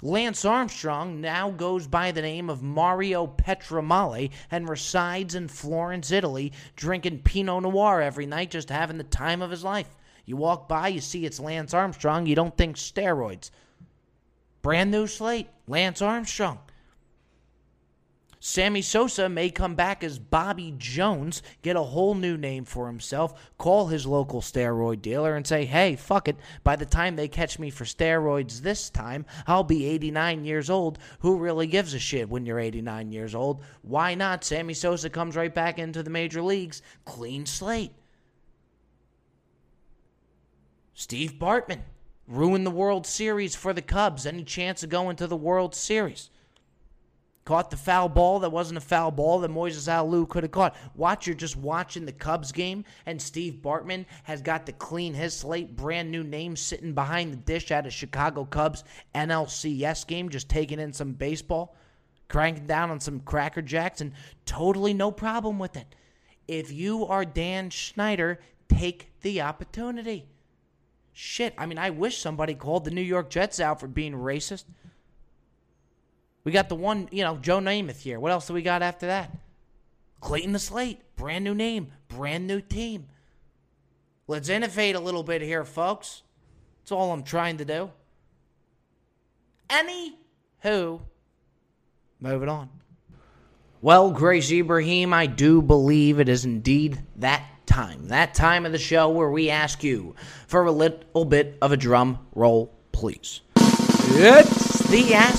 Lance 0.01 0.45
Armstrong 0.45 1.19
now 1.19 1.51
goes 1.51 1.85
by 1.85 2.11
the 2.11 2.21
name 2.21 2.49
of 2.49 2.63
Mario 2.63 3.27
Petramale 3.27 4.31
and 4.49 4.69
resides 4.69 5.35
in 5.35 5.49
Florence, 5.49 6.09
Italy, 6.09 6.53
drinking 6.77 7.19
Pinot 7.19 7.63
Noir 7.63 8.01
every 8.01 8.25
night, 8.25 8.51
just 8.51 8.69
having 8.69 8.97
the 8.97 9.03
time 9.03 9.41
of 9.41 9.51
his 9.51 9.63
life. 9.63 9.97
You 10.25 10.37
walk 10.37 10.69
by, 10.69 10.87
you 10.87 11.01
see 11.01 11.25
it's 11.25 11.39
Lance 11.39 11.73
Armstrong, 11.73 12.27
you 12.27 12.35
don't 12.35 12.55
think 12.55 12.77
steroids. 12.77 13.51
Brand 14.61 14.89
new 14.89 15.05
slate, 15.05 15.49
Lance 15.67 16.01
Armstrong. 16.01 16.59
Sammy 18.41 18.81
Sosa 18.81 19.27
may 19.27 19.49
come 19.49 19.75
back 19.75 20.01
as 20.01 20.17
Bobby 20.17 20.73
Jones, 20.77 21.41
get 21.61 21.75
a 21.75 21.81
whole 21.81 22.15
new 22.15 22.37
name 22.37 22.63
for 22.63 22.87
himself, 22.87 23.51
call 23.57 23.87
his 23.87 24.05
local 24.05 24.39
steroid 24.39 25.01
dealer 25.01 25.35
and 25.35 25.45
say, 25.45 25.65
hey, 25.65 25.97
fuck 25.97 26.29
it, 26.29 26.37
by 26.63 26.77
the 26.77 26.85
time 26.85 27.17
they 27.17 27.27
catch 27.27 27.59
me 27.59 27.69
for 27.69 27.83
steroids 27.83 28.61
this 28.61 28.89
time, 28.89 29.25
I'll 29.45 29.65
be 29.65 29.85
89 29.85 30.45
years 30.45 30.69
old. 30.69 30.99
Who 31.19 31.37
really 31.37 31.67
gives 31.67 31.93
a 31.93 31.99
shit 31.99 32.29
when 32.29 32.45
you're 32.45 32.59
89 32.59 33.11
years 33.11 33.35
old? 33.35 33.61
Why 33.81 34.15
not? 34.15 34.45
Sammy 34.45 34.73
Sosa 34.73 35.09
comes 35.09 35.35
right 35.35 35.53
back 35.53 35.77
into 35.77 36.01
the 36.01 36.09
major 36.09 36.41
leagues, 36.41 36.81
clean 37.03 37.45
slate. 37.45 37.91
Steve 40.93 41.33
Bartman 41.33 41.81
ruined 42.25 42.65
the 42.65 42.71
World 42.71 43.05
Series 43.05 43.55
for 43.55 43.73
the 43.73 43.81
Cubs. 43.81 44.25
Any 44.25 44.43
chance 44.43 44.81
of 44.81 44.89
going 44.89 45.17
to 45.17 45.27
the 45.27 45.35
World 45.35 45.75
Series? 45.75 46.29
Caught 47.45 47.71
the 47.71 47.77
foul 47.77 48.09
ball 48.09 48.39
that 48.39 48.51
wasn't 48.51 48.77
a 48.77 48.81
foul 48.81 49.09
ball 49.09 49.39
that 49.39 49.49
Moises 49.49 49.87
Alou 49.87 50.29
could 50.29 50.43
have 50.43 50.51
caught. 50.51 50.75
Watch, 50.93 51.25
you're 51.25 51.35
just 51.35 51.57
watching 51.57 52.05
the 52.05 52.11
Cubs 52.11 52.51
game, 52.51 52.85
and 53.07 53.19
Steve 53.19 53.55
Bartman 53.63 54.05
has 54.23 54.41
got 54.41 54.65
to 54.67 54.71
clean 54.71 55.15
his 55.15 55.35
slate. 55.35 55.75
Brand 55.75 56.11
new 56.11 56.23
name 56.23 56.55
sitting 56.55 56.93
behind 56.93 57.33
the 57.33 57.37
dish 57.37 57.71
at 57.71 57.87
a 57.87 57.89
Chicago 57.89 58.45
Cubs 58.45 58.83
NLCS 59.15 60.05
game, 60.05 60.29
just 60.29 60.47
taking 60.47 60.79
in 60.79 60.93
some 60.93 61.13
baseball, 61.13 61.75
cranking 62.27 62.67
down 62.67 62.91
on 62.91 62.99
some 62.99 63.19
Cracker 63.21 63.63
Jacks, 63.63 64.01
and 64.01 64.11
totally 64.45 64.93
no 64.93 65.11
problem 65.11 65.57
with 65.57 65.75
it. 65.75 65.95
If 66.47 66.71
you 66.71 67.05
are 67.07 67.25
Dan 67.25 67.71
Schneider, 67.71 68.39
take 68.67 69.11
the 69.21 69.41
opportunity. 69.41 70.27
Shit, 71.13 71.53
I 71.57 71.65
mean, 71.65 71.77
I 71.77 71.89
wish 71.89 72.17
somebody 72.17 72.53
called 72.53 72.85
the 72.85 72.91
New 72.91 73.01
York 73.01 73.29
Jets 73.29 73.59
out 73.59 73.79
for 73.79 73.87
being 73.87 74.13
racist. 74.13 74.65
We 76.43 76.51
got 76.51 76.69
the 76.69 76.75
one, 76.75 77.09
you 77.11 77.23
know, 77.23 77.37
Joe 77.37 77.59
Namath 77.59 78.01
here. 78.01 78.19
What 78.19 78.31
else 78.31 78.47
do 78.47 78.53
we 78.53 78.61
got 78.61 78.81
after 78.81 79.07
that? 79.07 79.35
Clayton 80.21 80.53
the 80.53 80.59
Slate. 80.59 80.99
Brand 81.15 81.43
new 81.43 81.53
name. 81.53 81.91
Brand 82.07 82.47
new 82.47 82.61
team. 82.61 83.07
Let's 84.27 84.49
innovate 84.49 84.95
a 84.95 84.99
little 84.99 85.23
bit 85.23 85.41
here, 85.41 85.65
folks. 85.65 86.23
That's 86.81 86.91
all 86.91 87.11
I'm 87.11 87.23
trying 87.23 87.57
to 87.57 87.65
do. 87.65 87.91
Any 89.69 90.17
who. 90.61 91.01
Moving 92.19 92.49
on. 92.49 92.69
Well, 93.81 94.11
Grace 94.11 94.51
Ibrahim, 94.51 95.13
I 95.13 95.25
do 95.25 95.61
believe 95.61 96.19
it 96.19 96.27
is 96.27 96.43
indeed 96.43 96.99
that 97.17 97.43
time. 97.65 98.09
That 98.09 98.33
time 98.33 98.65
of 98.65 98.71
the 98.73 98.77
show 98.77 99.09
where 99.09 99.29
we 99.29 99.49
ask 99.49 99.83
you 99.83 100.15
for 100.47 100.65
a 100.65 100.71
little 100.71 101.23
bit 101.25 101.57
of 101.61 101.71
a 101.71 101.77
drum 101.77 102.19
roll, 102.35 102.75
please. 102.91 103.41
It's 103.55 104.89
the 104.89 105.13
Ask 105.13 105.38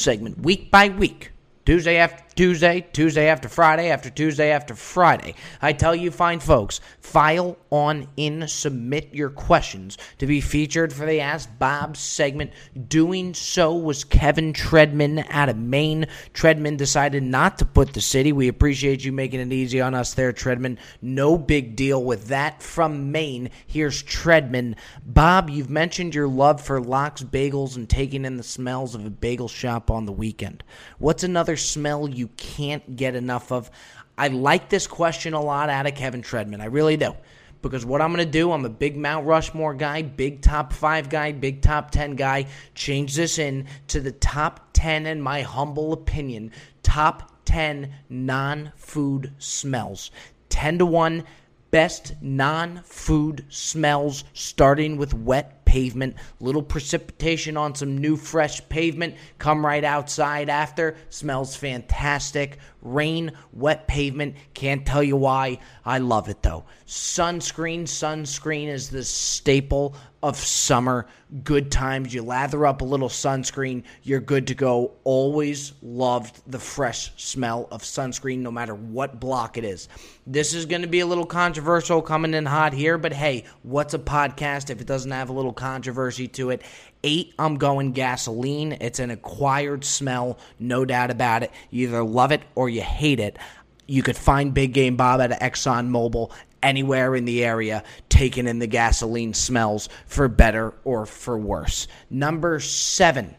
segment 0.00 0.38
week 0.38 0.70
by 0.70 0.88
week. 0.88 1.32
Tuesday 1.66 1.98
after 1.98 2.24
Tuesday, 2.40 2.86
Tuesday 2.94 3.28
after 3.28 3.50
Friday, 3.50 3.90
after 3.90 4.08
Tuesday 4.08 4.50
after 4.50 4.74
Friday. 4.74 5.34
I 5.60 5.74
tell 5.74 5.94
you, 5.94 6.10
fine 6.10 6.40
folks, 6.40 6.80
file 6.98 7.58
on 7.68 8.08
in, 8.16 8.48
submit 8.48 9.12
your 9.12 9.28
questions 9.28 9.98
to 10.16 10.26
be 10.26 10.40
featured 10.40 10.90
for 10.90 11.04
the 11.04 11.20
Ask 11.20 11.50
Bob 11.58 11.98
segment. 11.98 12.52
Doing 12.88 13.34
so 13.34 13.74
was 13.74 14.04
Kevin 14.04 14.54
Treadman 14.54 15.26
out 15.28 15.50
of 15.50 15.58
Maine. 15.58 16.06
Treadman 16.32 16.78
decided 16.78 17.22
not 17.22 17.58
to 17.58 17.66
put 17.66 17.92
the 17.92 18.00
city. 18.00 18.32
We 18.32 18.48
appreciate 18.48 19.04
you 19.04 19.12
making 19.12 19.40
it 19.40 19.52
easy 19.52 19.82
on 19.82 19.94
us 19.94 20.14
there, 20.14 20.32
Treadman. 20.32 20.78
No 21.02 21.36
big 21.36 21.76
deal 21.76 22.02
with 22.02 22.28
that 22.28 22.62
from 22.62 23.12
Maine. 23.12 23.50
Here's 23.66 24.02
Treadman. 24.02 24.76
Bob, 25.04 25.50
you've 25.50 25.68
mentioned 25.68 26.14
your 26.14 26.26
love 26.26 26.62
for 26.62 26.80
Locke's 26.80 27.22
Bagels 27.22 27.76
and 27.76 27.86
taking 27.86 28.24
in 28.24 28.38
the 28.38 28.42
smells 28.42 28.94
of 28.94 29.04
a 29.04 29.10
bagel 29.10 29.46
shop 29.46 29.90
on 29.90 30.06
the 30.06 30.12
weekend. 30.12 30.64
What's 30.98 31.22
another 31.22 31.58
smell 31.58 32.08
you 32.08 32.29
can't 32.36 32.96
get 32.96 33.14
enough 33.14 33.52
of? 33.52 33.70
I 34.16 34.28
like 34.28 34.68
this 34.68 34.86
question 34.86 35.32
a 35.32 35.40
lot 35.40 35.70
out 35.70 35.86
of 35.86 35.94
Kevin 35.94 36.22
Treadman. 36.22 36.60
I 36.60 36.66
really 36.66 36.96
do. 36.96 37.14
Because 37.62 37.84
what 37.84 38.00
I'm 38.00 38.12
going 38.12 38.24
to 38.24 38.30
do, 38.30 38.52
I'm 38.52 38.64
a 38.64 38.70
big 38.70 38.96
Mount 38.96 39.26
Rushmore 39.26 39.74
guy, 39.74 40.02
big 40.02 40.40
top 40.40 40.72
five 40.72 41.10
guy, 41.10 41.32
big 41.32 41.60
top 41.60 41.90
10 41.90 42.16
guy. 42.16 42.46
Change 42.74 43.14
this 43.14 43.38
in 43.38 43.66
to 43.88 44.00
the 44.00 44.12
top 44.12 44.70
10, 44.72 45.06
in 45.06 45.20
my 45.20 45.42
humble 45.42 45.92
opinion, 45.92 46.52
top 46.82 47.30
10 47.44 47.92
non 48.08 48.72
food 48.76 49.32
smells. 49.38 50.10
10 50.48 50.78
to 50.78 50.86
1 50.86 51.24
best 51.70 52.14
non 52.20 52.82
food 52.84 53.44
smells, 53.48 54.24
starting 54.32 54.96
with 54.96 55.14
wet 55.14 55.64
pavement, 55.64 56.16
little 56.40 56.64
precipitation 56.64 57.56
on 57.56 57.74
some 57.76 57.98
new 57.98 58.16
fresh 58.16 58.68
pavement. 58.68 59.14
Come 59.38 59.64
right 59.64 59.84
outside 59.84 60.48
after, 60.48 60.96
smells 61.10 61.54
fantastic. 61.54 62.58
Rain, 62.82 63.30
wet 63.52 63.86
pavement, 63.86 64.34
can't 64.52 64.84
tell 64.84 65.02
you 65.02 65.16
why. 65.16 65.58
I 65.84 65.98
love 65.98 66.28
it 66.28 66.42
though. 66.42 66.64
Sunscreen, 66.86 67.82
sunscreen 67.82 68.66
is 68.66 68.90
the 68.90 69.04
staple 69.04 69.94
of 70.22 70.36
summer. 70.36 71.06
Good 71.44 71.70
times. 71.70 72.12
You 72.12 72.22
lather 72.22 72.66
up 72.66 72.80
a 72.80 72.84
little 72.84 73.08
sunscreen, 73.08 73.84
you're 74.02 74.20
good 74.20 74.48
to 74.48 74.54
go. 74.54 74.92
Always 75.04 75.72
loved 75.82 76.42
the 76.46 76.58
fresh 76.58 77.12
smell 77.16 77.68
of 77.70 77.82
sunscreen, 77.82 78.38
no 78.38 78.50
matter 78.50 78.74
what 78.74 79.20
block 79.20 79.56
it 79.56 79.64
is. 79.64 79.88
This 80.26 80.54
is 80.54 80.66
going 80.66 80.82
to 80.82 80.88
be 80.88 81.00
a 81.00 81.06
little 81.06 81.26
controversial 81.26 82.02
coming 82.02 82.34
in 82.34 82.46
hot 82.46 82.72
here, 82.72 82.98
but 82.98 83.12
hey, 83.12 83.44
what's 83.62 83.94
a 83.94 83.98
podcast 83.98 84.70
if 84.70 84.80
it 84.80 84.86
doesn't 84.86 85.10
have 85.10 85.30
a 85.30 85.32
little 85.32 85.52
controversy 85.52 86.28
to 86.28 86.50
it? 86.50 86.62
Eight, 87.02 87.32
I'm 87.38 87.56
going 87.56 87.92
gasoline. 87.92 88.76
It's 88.80 88.98
an 88.98 89.10
acquired 89.10 89.84
smell, 89.84 90.38
no 90.58 90.84
doubt 90.84 91.10
about 91.10 91.42
it. 91.42 91.50
You 91.70 91.88
either 91.88 92.04
love 92.04 92.32
it 92.32 92.42
or 92.54 92.68
you 92.68 92.82
hate 92.82 93.20
it. 93.20 93.38
You 93.86 94.02
could 94.02 94.16
find 94.16 94.54
Big 94.54 94.72
Game 94.72 94.96
Bob 94.96 95.20
at 95.20 95.40
Exxon 95.40 95.88
Mobil 95.88 96.30
anywhere 96.62 97.14
in 97.14 97.24
the 97.24 97.44
area 97.44 97.84
taking 98.08 98.46
in 98.46 98.58
the 98.58 98.66
gasoline 98.66 99.34
smells 99.34 99.88
for 100.06 100.28
better 100.28 100.74
or 100.84 101.06
for 101.06 101.38
worse. 101.38 101.88
Number 102.10 102.60
seven. 102.60 103.34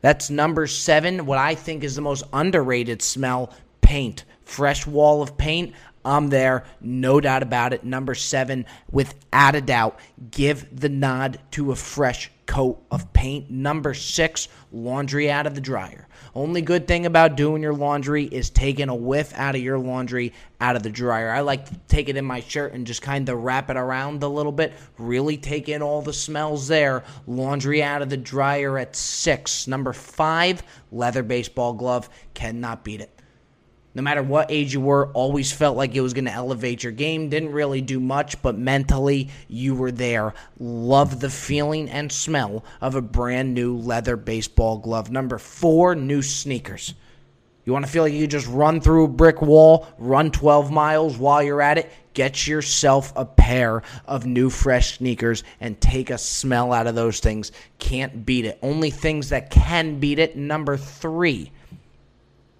That's 0.00 0.30
number 0.30 0.66
seven. 0.66 1.26
What 1.26 1.38
I 1.38 1.54
think 1.54 1.84
is 1.84 1.96
the 1.96 2.02
most 2.02 2.24
underrated 2.32 3.02
smell 3.02 3.52
paint. 3.80 4.24
Fresh 4.44 4.86
wall 4.86 5.22
of 5.22 5.36
paint. 5.36 5.74
I'm 6.04 6.28
there, 6.28 6.64
no 6.80 7.20
doubt 7.20 7.42
about 7.42 7.72
it. 7.72 7.84
Number 7.84 8.14
seven, 8.14 8.64
without 8.90 9.54
a 9.54 9.60
doubt, 9.60 9.98
give 10.30 10.80
the 10.80 10.88
nod 10.88 11.38
to 11.50 11.72
a 11.72 11.76
fresh 11.76 12.30
coat 12.48 12.82
of 12.90 13.12
paint. 13.12 13.50
Number 13.50 13.94
six, 13.94 14.48
laundry 14.72 15.30
out 15.30 15.46
of 15.46 15.54
the 15.54 15.60
dryer. 15.60 16.08
Only 16.34 16.62
good 16.62 16.88
thing 16.88 17.06
about 17.06 17.36
doing 17.36 17.62
your 17.62 17.74
laundry 17.74 18.24
is 18.24 18.50
taking 18.50 18.88
a 18.88 18.94
whiff 18.94 19.32
out 19.36 19.54
of 19.54 19.60
your 19.60 19.78
laundry 19.78 20.32
out 20.60 20.74
of 20.74 20.82
the 20.82 20.90
dryer. 20.90 21.30
I 21.30 21.42
like 21.42 21.66
to 21.66 21.76
take 21.86 22.08
it 22.08 22.16
in 22.16 22.24
my 22.24 22.40
shirt 22.40 22.72
and 22.72 22.86
just 22.86 23.02
kind 23.02 23.28
of 23.28 23.38
wrap 23.38 23.70
it 23.70 23.76
around 23.76 24.22
a 24.22 24.28
little 24.28 24.50
bit, 24.50 24.72
really 24.96 25.36
take 25.36 25.68
in 25.68 25.82
all 25.82 26.02
the 26.02 26.12
smells 26.12 26.66
there. 26.66 27.04
Laundry 27.26 27.82
out 27.82 28.02
of 28.02 28.08
the 28.08 28.16
dryer 28.16 28.78
at 28.78 28.96
six. 28.96 29.68
Number 29.68 29.92
five, 29.92 30.62
leather 30.90 31.22
baseball 31.22 31.74
glove. 31.74 32.08
Cannot 32.34 32.82
beat 32.82 33.02
it. 33.02 33.17
No 33.98 34.02
matter 34.02 34.22
what 34.22 34.48
age 34.48 34.72
you 34.72 34.80
were, 34.80 35.08
always 35.08 35.50
felt 35.50 35.76
like 35.76 35.96
it 35.96 36.00
was 36.00 36.14
going 36.14 36.26
to 36.26 36.30
elevate 36.30 36.84
your 36.84 36.92
game. 36.92 37.28
Didn't 37.28 37.50
really 37.50 37.80
do 37.80 37.98
much, 37.98 38.40
but 38.42 38.56
mentally, 38.56 39.28
you 39.48 39.74
were 39.74 39.90
there. 39.90 40.34
Love 40.60 41.18
the 41.18 41.28
feeling 41.28 41.90
and 41.90 42.12
smell 42.12 42.64
of 42.80 42.94
a 42.94 43.02
brand 43.02 43.54
new 43.54 43.76
leather 43.76 44.16
baseball 44.16 44.78
glove. 44.78 45.10
Number 45.10 45.36
four, 45.36 45.96
new 45.96 46.22
sneakers. 46.22 46.94
You 47.64 47.72
want 47.72 47.86
to 47.86 47.90
feel 47.90 48.04
like 48.04 48.12
you 48.12 48.28
just 48.28 48.46
run 48.46 48.80
through 48.80 49.06
a 49.06 49.08
brick 49.08 49.42
wall, 49.42 49.88
run 49.98 50.30
12 50.30 50.70
miles 50.70 51.18
while 51.18 51.42
you're 51.42 51.60
at 51.60 51.78
it? 51.78 51.90
Get 52.14 52.46
yourself 52.46 53.12
a 53.16 53.24
pair 53.24 53.82
of 54.06 54.26
new 54.26 54.48
fresh 54.48 54.98
sneakers 54.98 55.42
and 55.58 55.80
take 55.80 56.10
a 56.10 56.18
smell 56.18 56.72
out 56.72 56.86
of 56.86 56.94
those 56.94 57.18
things. 57.18 57.50
Can't 57.80 58.24
beat 58.24 58.44
it. 58.44 58.60
Only 58.62 58.90
things 58.90 59.30
that 59.30 59.50
can 59.50 59.98
beat 59.98 60.20
it. 60.20 60.36
Number 60.36 60.76
three 60.76 61.50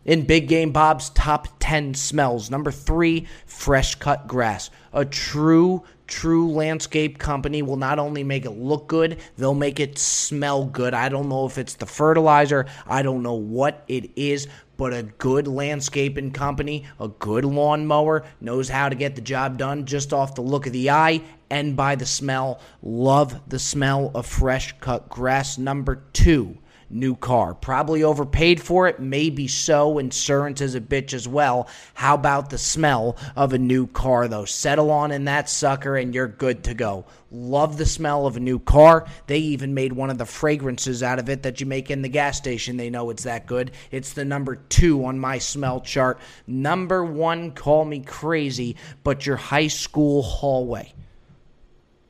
in 0.08 0.22
Big 0.22 0.48
Game 0.48 0.72
Bob's 0.72 1.10
top 1.10 1.48
10 1.60 1.92
smells. 1.92 2.50
Number 2.50 2.70
three, 2.70 3.26
fresh 3.44 3.94
cut 3.96 4.26
grass. 4.26 4.70
A 4.94 5.04
true, 5.04 5.84
true 6.06 6.50
landscape 6.50 7.18
company 7.18 7.60
will 7.60 7.76
not 7.76 7.98
only 7.98 8.24
make 8.24 8.46
it 8.46 8.52
look 8.52 8.88
good, 8.88 9.20
they'll 9.36 9.52
make 9.52 9.78
it 9.78 9.98
smell 9.98 10.64
good. 10.64 10.94
I 10.94 11.10
don't 11.10 11.28
know 11.28 11.44
if 11.44 11.58
it's 11.58 11.74
the 11.74 11.84
fertilizer, 11.84 12.64
I 12.86 13.02
don't 13.02 13.22
know 13.22 13.34
what 13.34 13.84
it 13.86 14.10
is, 14.16 14.48
but 14.78 14.94
a 14.94 15.02
good 15.02 15.46
landscaping 15.46 16.30
company, 16.30 16.86
a 16.98 17.08
good 17.08 17.44
lawnmower, 17.44 18.24
knows 18.40 18.70
how 18.70 18.88
to 18.88 18.94
get 18.94 19.14
the 19.14 19.20
job 19.20 19.58
done 19.58 19.84
just 19.84 20.14
off 20.14 20.34
the 20.34 20.40
look 20.40 20.66
of 20.66 20.72
the 20.72 20.88
eye 20.88 21.20
and 21.50 21.76
by 21.76 21.96
the 21.96 22.06
smell. 22.06 22.60
Love 22.80 23.38
the 23.46 23.58
smell 23.58 24.10
of 24.14 24.24
fresh 24.24 24.74
cut 24.80 25.10
grass. 25.10 25.58
Number 25.58 26.02
two, 26.14 26.56
new 26.90 27.14
car. 27.14 27.54
Probably 27.54 28.02
overpaid 28.02 28.60
for 28.60 28.88
it, 28.88 29.00
maybe 29.00 29.48
so. 29.48 29.98
Insurance 29.98 30.60
is 30.60 30.74
a 30.74 30.80
bitch 30.80 31.12
as 31.12 31.28
well. 31.28 31.68
How 31.94 32.14
about 32.14 32.50
the 32.50 32.58
smell 32.58 33.16
of 33.36 33.52
a 33.52 33.58
new 33.58 33.86
car, 33.86 34.28
though? 34.28 34.44
Settle 34.44 34.90
on 34.90 35.10
in 35.10 35.24
that 35.24 35.48
sucker 35.48 35.96
and 35.96 36.14
you're 36.14 36.28
good 36.28 36.64
to 36.64 36.74
go. 36.74 37.04
Love 37.30 37.76
the 37.76 37.86
smell 37.86 38.26
of 38.26 38.36
a 38.36 38.40
new 38.40 38.58
car. 38.58 39.06
They 39.26 39.38
even 39.38 39.74
made 39.74 39.92
one 39.92 40.08
of 40.08 40.18
the 40.18 40.24
fragrances 40.24 41.02
out 41.02 41.18
of 41.18 41.28
it 41.28 41.42
that 41.42 41.60
you 41.60 41.66
make 41.66 41.90
in 41.90 42.00
the 42.02 42.08
gas 42.08 42.38
station. 42.38 42.76
They 42.76 42.90
know 42.90 43.10
it's 43.10 43.24
that 43.24 43.46
good. 43.46 43.72
It's 43.90 44.14
the 44.14 44.24
number 44.24 44.56
two 44.56 45.04
on 45.04 45.18
my 45.18 45.38
smell 45.38 45.80
chart. 45.80 46.18
Number 46.46 47.04
one, 47.04 47.52
call 47.52 47.84
me 47.84 48.00
crazy, 48.00 48.76
but 49.04 49.26
your 49.26 49.36
high 49.36 49.66
school 49.66 50.22
hallway. 50.22 50.94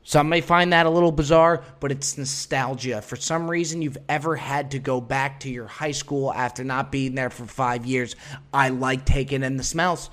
Some 0.09 0.27
may 0.27 0.41
find 0.41 0.73
that 0.73 0.87
a 0.87 0.89
little 0.89 1.11
bizarre, 1.11 1.63
but 1.79 1.91
it's 1.91 2.17
nostalgia. 2.17 2.99
For 2.99 3.15
some 3.15 3.47
reason, 3.47 3.83
you've 3.83 3.99
ever 4.09 4.35
had 4.35 4.71
to 4.71 4.79
go 4.79 4.99
back 4.99 5.41
to 5.41 5.51
your 5.51 5.67
high 5.67 5.91
school 5.91 6.33
after 6.33 6.63
not 6.63 6.91
being 6.91 7.13
there 7.13 7.29
for 7.29 7.45
five 7.45 7.85
years. 7.85 8.15
I 8.51 8.69
like 8.69 9.05
taking 9.05 9.43
in 9.43 9.55
the 9.55 9.63
smells. 9.63 10.09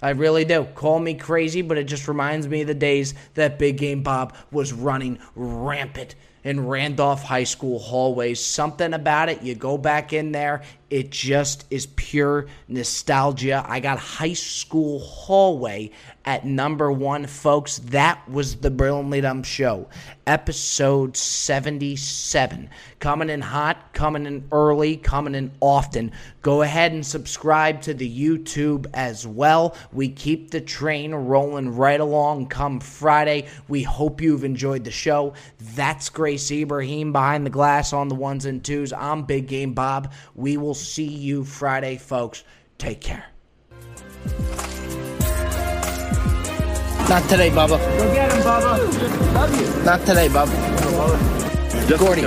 I 0.00 0.12
really 0.12 0.46
do. 0.46 0.64
Call 0.74 0.98
me 1.00 1.12
crazy, 1.12 1.60
but 1.60 1.76
it 1.76 1.84
just 1.84 2.08
reminds 2.08 2.48
me 2.48 2.62
of 2.62 2.66
the 2.66 2.74
days 2.74 3.12
that 3.34 3.58
Big 3.58 3.76
Game 3.76 4.02
Bob 4.02 4.34
was 4.52 4.72
running 4.72 5.18
rampant 5.34 6.14
in 6.46 6.64
Randolph 6.64 7.24
High 7.24 7.42
School 7.42 7.80
hallways. 7.80 8.38
Something 8.38 8.94
about 8.94 9.28
it, 9.28 9.42
you 9.42 9.56
go 9.56 9.76
back 9.76 10.12
in 10.12 10.30
there, 10.30 10.62
it 10.88 11.10
just 11.10 11.66
is 11.68 11.86
pure 11.86 12.46
nostalgia. 12.68 13.64
I 13.66 13.80
got 13.80 13.98
high 13.98 14.34
school 14.34 15.00
hallway 15.00 15.90
at 16.24 16.44
number 16.44 16.92
one, 16.92 17.26
folks. 17.26 17.78
That 17.78 18.28
was 18.28 18.56
the 18.56 18.70
Brilliantly 18.70 19.20
Dumb 19.20 19.42
Show, 19.42 19.88
episode 20.28 21.16
77. 21.16 22.70
Coming 23.00 23.30
in 23.30 23.40
hot, 23.40 23.92
coming 23.94 24.26
in 24.26 24.46
early, 24.52 24.96
coming 24.96 25.34
in 25.34 25.50
often. 25.60 26.12
Go 26.42 26.62
ahead 26.62 26.92
and 26.92 27.04
subscribe 27.04 27.82
to 27.82 27.94
the 27.94 28.08
YouTube 28.08 28.86
as 28.94 29.26
well. 29.26 29.76
We 29.92 30.08
keep 30.08 30.52
the 30.52 30.60
train 30.60 31.12
rolling 31.14 31.74
right 31.74 32.00
along 32.00 32.46
come 32.46 32.78
Friday. 32.78 33.48
We 33.66 33.82
hope 33.82 34.20
you've 34.20 34.44
enjoyed 34.44 34.84
the 34.84 34.92
show. 34.92 35.34
That's 35.74 36.08
Grace 36.36 36.50
Ibrahim 36.50 37.12
behind 37.12 37.46
the 37.46 37.50
glass 37.50 37.94
on 37.94 38.08
the 38.08 38.14
ones 38.14 38.44
and 38.44 38.62
twos. 38.62 38.92
I'm 38.92 39.22
Big 39.22 39.48
Game 39.48 39.72
Bob. 39.72 40.12
We 40.34 40.58
will 40.58 40.74
see 40.74 41.08
you 41.08 41.44
Friday, 41.44 41.96
folks. 41.96 42.44
Take 42.76 43.00
care. 43.00 43.24
Not 47.08 47.22
today, 47.30 47.48
Bubba. 47.48 47.78
Go 47.78 48.12
get 48.12 48.30
him, 48.30 48.42
Bubba. 48.42 49.32
Love 49.32 49.58
you. 49.58 49.84
Not 49.86 50.00
today, 50.00 50.28
Bubba. 50.28 51.98
Gordy. 51.98 52.20